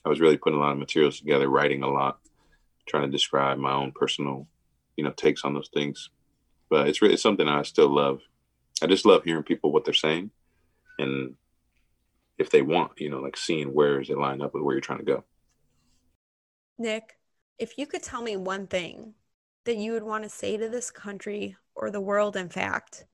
[0.05, 2.19] I was really putting a lot of materials together, writing a lot,
[2.87, 4.47] trying to describe my own personal,
[4.97, 6.11] you know, takes on those things.
[6.69, 8.21] But it's really it's something I still love.
[8.83, 10.31] I just love hearing people what they're saying
[10.99, 11.35] and
[12.39, 14.81] if they want, you know, like seeing where is it lined up with where you're
[14.81, 15.25] trying to go.
[16.79, 17.19] Nick,
[17.59, 19.15] if you could tell me one thing
[19.65, 23.07] that you would want to say to this country or the world, in fact,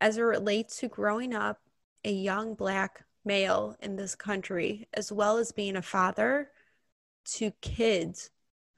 [0.00, 1.60] as it relates to growing up
[2.04, 6.50] a young black male in this country, as well as being a father
[7.24, 8.30] to kids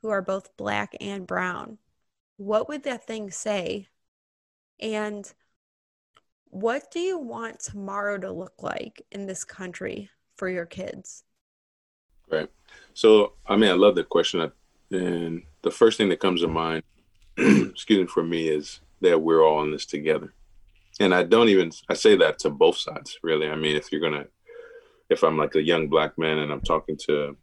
[0.03, 1.79] who are both black and brown,
[2.37, 3.89] what would that thing say?
[4.81, 5.33] And
[6.55, 11.25] what do you want tomorrow to look like in this country for your kids?
[12.31, 12.49] Right.
[12.95, 14.53] So, I mean, I love the question.
[14.93, 16.85] And the first thing that comes to mind,
[17.37, 20.33] excuse me, for me is that we're all in this together.
[21.01, 23.51] And I don't even, I say that to both sides, really.
[23.51, 24.29] I mean, if you're going to,
[25.11, 27.37] if I'm like a young black man and I'm talking to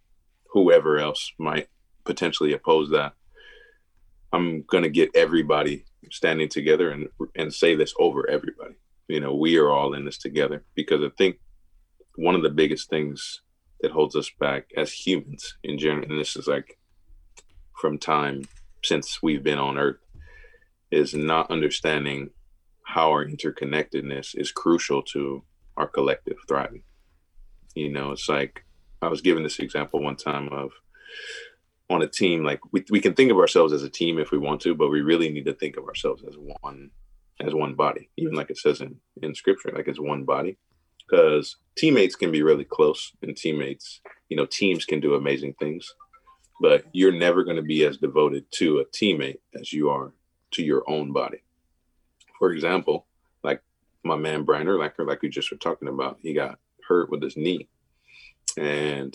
[0.52, 1.68] whoever else might
[2.06, 3.12] potentially oppose that,
[4.32, 8.76] I'm going to get everybody standing together and, and say this over everybody
[9.12, 10.64] you know we are all in this together.
[10.74, 11.38] Because i think
[12.16, 13.42] one of the biggest things
[13.82, 16.78] that holds us back as humans in general and this is like
[17.80, 18.44] from time
[18.84, 20.04] since we've been on earth
[20.92, 22.30] is not understanding
[22.84, 25.42] how our interconnectedness is crucial to
[25.78, 26.84] our collective thriving.
[27.76, 28.64] You know it's like
[29.02, 30.72] i was given this example one time of
[31.90, 34.38] on a team like we, we can think of ourselves as a team if we
[34.38, 36.92] want to but we really need to think of ourselves as one
[37.42, 40.58] as one body, even like it says in, in scripture, like as one body.
[41.08, 45.94] Because teammates can be really close and teammates, you know, teams can do amazing things,
[46.62, 50.14] but you're never going to be as devoted to a teammate as you are
[50.52, 51.40] to your own body.
[52.40, 53.08] For example,
[53.44, 53.62] like
[54.04, 57.36] my man Brian Urlacher, like we just were talking about, he got hurt with his
[57.36, 57.68] knee.
[58.58, 59.14] And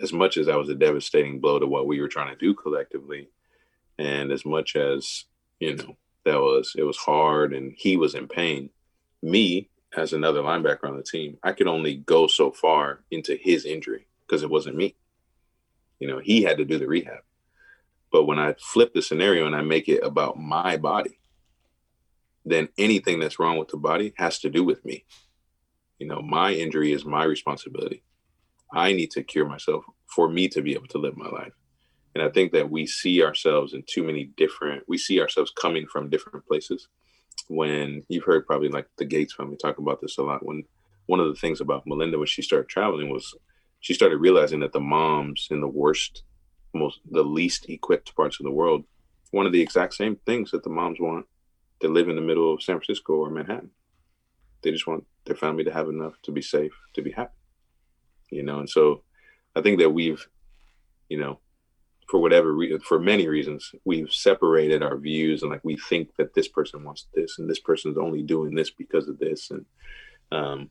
[0.00, 2.54] as much as that was a devastating blow to what we were trying to do
[2.54, 3.28] collectively,
[3.98, 5.24] and as much as,
[5.60, 8.70] you know, that was it was hard and he was in pain.
[9.22, 13.64] Me as another linebacker on the team, I could only go so far into his
[13.64, 14.96] injury because it wasn't me.
[15.98, 17.20] You know, he had to do the rehab.
[18.10, 21.18] But when I flip the scenario and I make it about my body,
[22.44, 25.04] then anything that's wrong with the body has to do with me.
[25.98, 28.02] You know, my injury is my responsibility.
[28.72, 31.52] I need to cure myself for me to be able to live my life.
[32.14, 35.86] And I think that we see ourselves in too many different, we see ourselves coming
[35.86, 36.88] from different places.
[37.48, 40.44] When you've heard probably like the Gates family talk about this a lot.
[40.44, 40.64] When
[41.06, 43.34] one of the things about Melinda when she started traveling was
[43.80, 46.22] she started realizing that the moms in the worst,
[46.74, 48.84] most the least equipped parts of the world
[49.32, 51.26] wanted the exact same things that the moms want
[51.80, 53.70] that live in the middle of San Francisco or Manhattan.
[54.62, 57.32] They just want their family to have enough to be safe, to be happy.
[58.30, 59.02] You know, and so
[59.56, 60.26] I think that we've,
[61.08, 61.40] you know,
[62.12, 66.34] for whatever reason, for many reasons, we've separated our views and like we think that
[66.34, 69.50] this person wants this and this person's only doing this because of this.
[69.50, 69.64] And
[70.30, 70.68] um,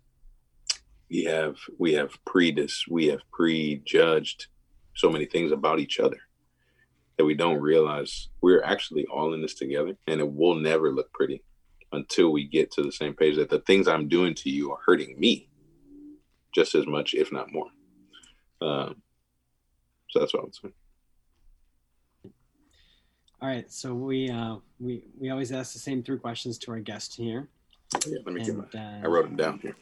[1.09, 2.55] we have we have pre
[2.91, 4.45] we have prejudged
[4.93, 6.19] so many things about each other
[7.17, 11.11] that we don't realize we're actually all in this together and it will never look
[11.11, 11.41] pretty
[11.91, 14.79] until we get to the same page that the things I'm doing to you are
[14.85, 15.49] hurting me
[16.53, 17.71] just as much, if not more.
[18.61, 19.01] Um,
[20.11, 20.71] so that's what I'm say.
[23.41, 26.79] All right, so we uh, we we always ask the same three questions to our
[26.79, 27.49] guests here.
[28.05, 28.79] Yeah, let me and, get my.
[28.79, 29.75] Uh, I wrote them down here.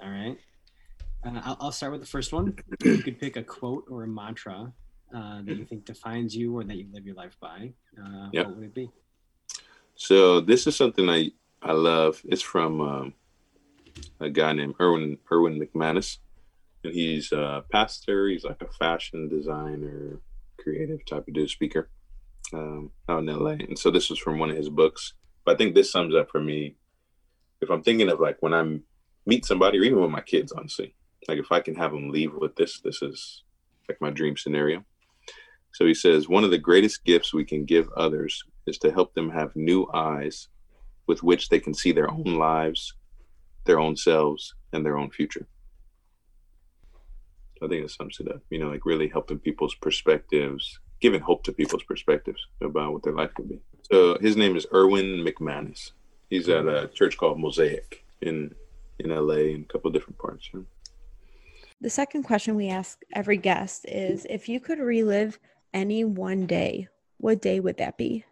[0.00, 0.38] All right.
[1.22, 2.56] Uh, I'll, I'll, start with the first one.
[2.82, 4.72] you could pick a quote or a mantra
[5.14, 7.70] uh, that you think defines you or that you live your life by.
[8.02, 8.46] Uh, yep.
[8.46, 8.90] What would it be?
[9.94, 12.22] So this is something I I love.
[12.24, 13.14] It's from um,
[14.20, 16.16] a guy named Erwin Erwin McManus,
[16.82, 18.28] and he's a pastor.
[18.28, 20.18] He's like a fashion designer,
[20.58, 21.90] creative type of dude, speaker
[22.52, 23.52] um, out in LA.
[23.52, 25.14] And so this was from one of his books.
[25.44, 26.76] But I think this sums up for me.
[27.60, 28.78] If I'm thinking of like when I
[29.26, 30.94] meet somebody, or even with my kids, honestly,
[31.28, 33.42] like if I can have them leave with this, this is
[33.88, 34.84] like my dream scenario.
[35.72, 39.14] So he says, one of the greatest gifts we can give others is to help
[39.14, 40.48] them have new eyes
[41.06, 42.94] with which they can see their own lives,
[43.64, 45.46] their own selves, and their own future.
[47.62, 51.42] I think it sums it up, you know, like really helping people's perspectives, giving hope
[51.42, 53.60] to people's perspectives about what their life could be.
[53.90, 55.90] So his name is Erwin McManus.
[56.30, 58.54] He's at a church called Mosaic in
[58.98, 60.48] in LA and a couple of different parts.
[61.80, 65.40] The second question we ask every guest is if you could relive
[65.74, 66.88] any one day,
[67.18, 68.24] what day would that be?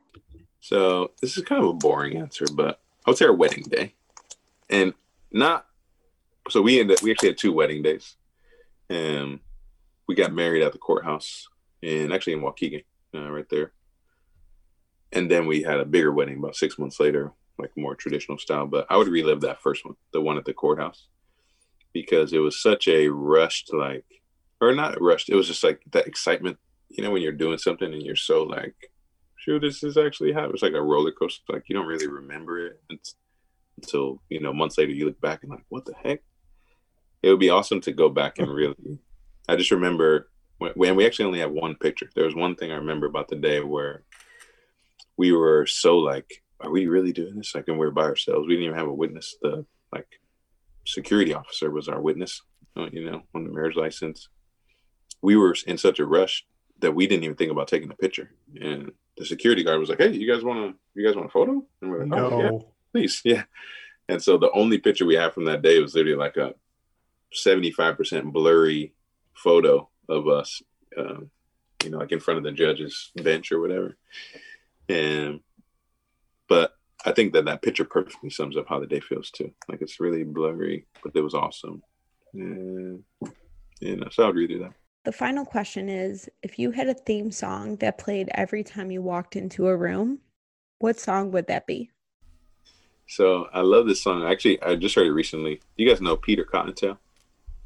[0.61, 3.95] So this is kind of a boring answer, but I would say our wedding day.
[4.69, 4.95] And
[5.33, 5.67] not
[6.49, 8.15] so we ended we actually had two wedding days.
[8.89, 9.41] And
[10.07, 11.49] we got married at the courthouse
[11.83, 13.73] and actually in Waukegan, uh, right there.
[15.13, 18.67] And then we had a bigger wedding about six months later, like more traditional style.
[18.67, 21.09] But I would relive that first one, the one at the courthouse
[21.93, 24.05] because it was such a rushed like
[24.61, 26.57] or not rushed it was just like that excitement
[26.89, 28.75] you know when you're doing something and you're so like
[29.37, 32.67] shoot, this is actually happening it's like a roller coaster like you don't really remember
[32.67, 32.81] it
[33.77, 36.21] until you know months later you look back and like what the heck
[37.23, 38.99] it would be awesome to go back and really
[39.49, 40.31] i just remember
[40.75, 43.37] when, we actually only have one picture there was one thing i remember about the
[43.37, 44.03] day where
[45.17, 48.47] we were so like are we really doing this like and we are by ourselves
[48.47, 50.21] we didn't even have a witness the like
[50.87, 52.43] security officer was our witness,
[52.77, 54.29] uh, you know, on the marriage license.
[55.23, 56.47] We were in such a rush
[56.81, 58.31] that we didn't even think about taking a picture.
[58.61, 60.79] And the security guard was like, "Hey, you guys want to?
[60.95, 62.41] You guys want a photo?" And we're like, "Oh, no.
[62.41, 62.51] yeah,
[62.93, 63.45] please, yeah."
[64.09, 66.55] And so the only picture we have from that day was literally like a
[67.33, 68.95] seventy-five percent blurry
[69.35, 70.63] photo of us,
[70.99, 71.31] um,
[71.85, 73.97] you know, like in front of the judge's bench or whatever.
[74.89, 75.41] And
[76.49, 79.53] but I think that that picture perfectly sums up how the day feels too.
[79.69, 81.83] Like it's really blurry, but it was awesome.
[82.35, 83.05] And
[83.81, 84.73] you know, so I'd redo that.
[85.05, 89.01] The final question is if you had a theme song that played every time you
[89.01, 90.19] walked into a room,
[90.79, 91.91] what song would that be?
[93.07, 94.25] So I love this song.
[94.25, 95.61] Actually, I just heard it recently.
[95.77, 96.99] You guys know Peter CottonTale?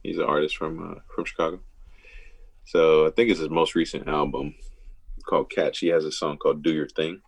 [0.03, 1.61] He's an artist from uh, from Chicago.
[2.67, 4.55] So I think it's his most recent album
[5.27, 5.79] called Catch.
[5.79, 7.21] He has a song called "Do Your Thing,"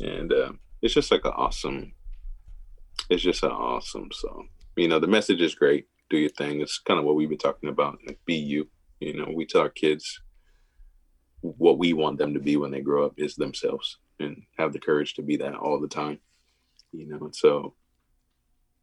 [0.00, 1.92] and uh, it's just like an awesome
[3.10, 4.48] it's just an awesome song.
[4.76, 5.86] You know the message is great.
[6.10, 8.68] Do your thing it's kind of what we've been talking about like be you.
[9.00, 10.20] You know we tell our kids
[11.40, 14.78] what we want them to be when they grow up is themselves and have the
[14.78, 16.20] courage to be that all the time
[16.92, 17.18] you know?
[17.18, 17.74] And so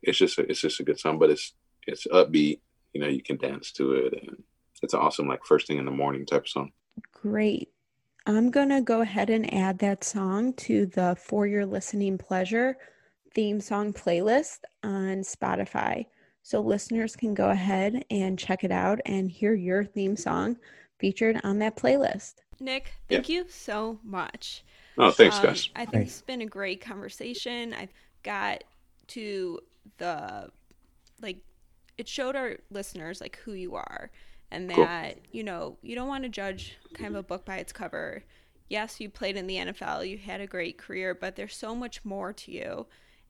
[0.01, 1.53] it's just a, it's just a good song but it's
[1.87, 2.59] it's upbeat.
[2.93, 4.43] You know you can dance to it and
[4.81, 6.71] it's awesome like first thing in the morning type of song
[7.13, 7.69] great
[8.25, 12.77] I'm going to go ahead and add that song to the For Your Listening Pleasure
[13.33, 16.05] theme song playlist on Spotify.
[16.43, 20.57] So listeners can go ahead and check it out and hear your theme song
[20.99, 22.35] featured on that playlist.
[22.59, 23.37] Nick, thank yeah.
[23.37, 24.63] you so much.
[24.97, 25.69] Oh, thanks, um, guys.
[25.75, 26.11] I think thanks.
[26.11, 27.73] it's been a great conversation.
[27.73, 28.63] i've got
[29.07, 29.59] to
[29.97, 30.49] the
[31.21, 31.37] like
[31.97, 34.11] it showed our listeners like who you are
[34.51, 35.23] and that cool.
[35.31, 38.23] you know you don't want to judge kind of a book by its cover
[38.67, 42.03] yes you played in the nfl you had a great career but there's so much
[42.03, 42.85] more to you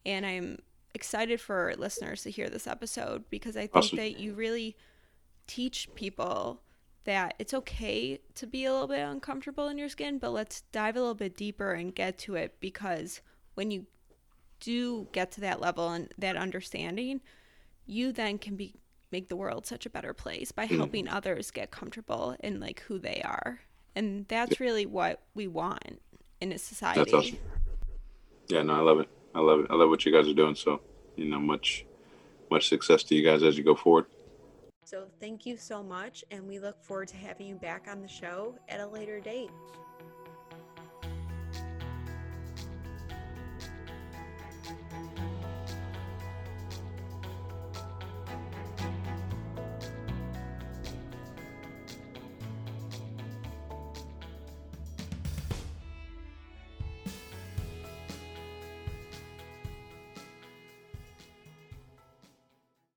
[0.05, 0.57] and i'm
[0.93, 3.97] excited for listeners to hear this episode because i think awesome.
[3.97, 4.75] that you really
[5.47, 6.61] teach people
[7.05, 10.95] that it's okay to be a little bit uncomfortable in your skin, but let's dive
[10.95, 13.21] a little bit deeper and get to it because
[13.55, 13.87] when you
[14.59, 17.21] do get to that level and that understanding,
[17.87, 18.75] you then can be
[19.11, 20.77] make the world such a better place by mm.
[20.77, 21.13] helping mm.
[21.13, 23.61] others get comfortable in like who they are.
[23.95, 26.01] And that's really what we want
[26.39, 26.99] in a society.
[26.99, 27.37] That's awesome.
[28.47, 29.09] Yeah, no, I love it.
[29.35, 29.67] I love it.
[29.69, 30.55] I love what you guys are doing.
[30.55, 30.81] So,
[31.15, 31.85] you know, much
[32.51, 34.05] much success to you guys as you go forward.
[34.85, 38.07] So, thank you so much and we look forward to having you back on the
[38.07, 39.51] show at a later date.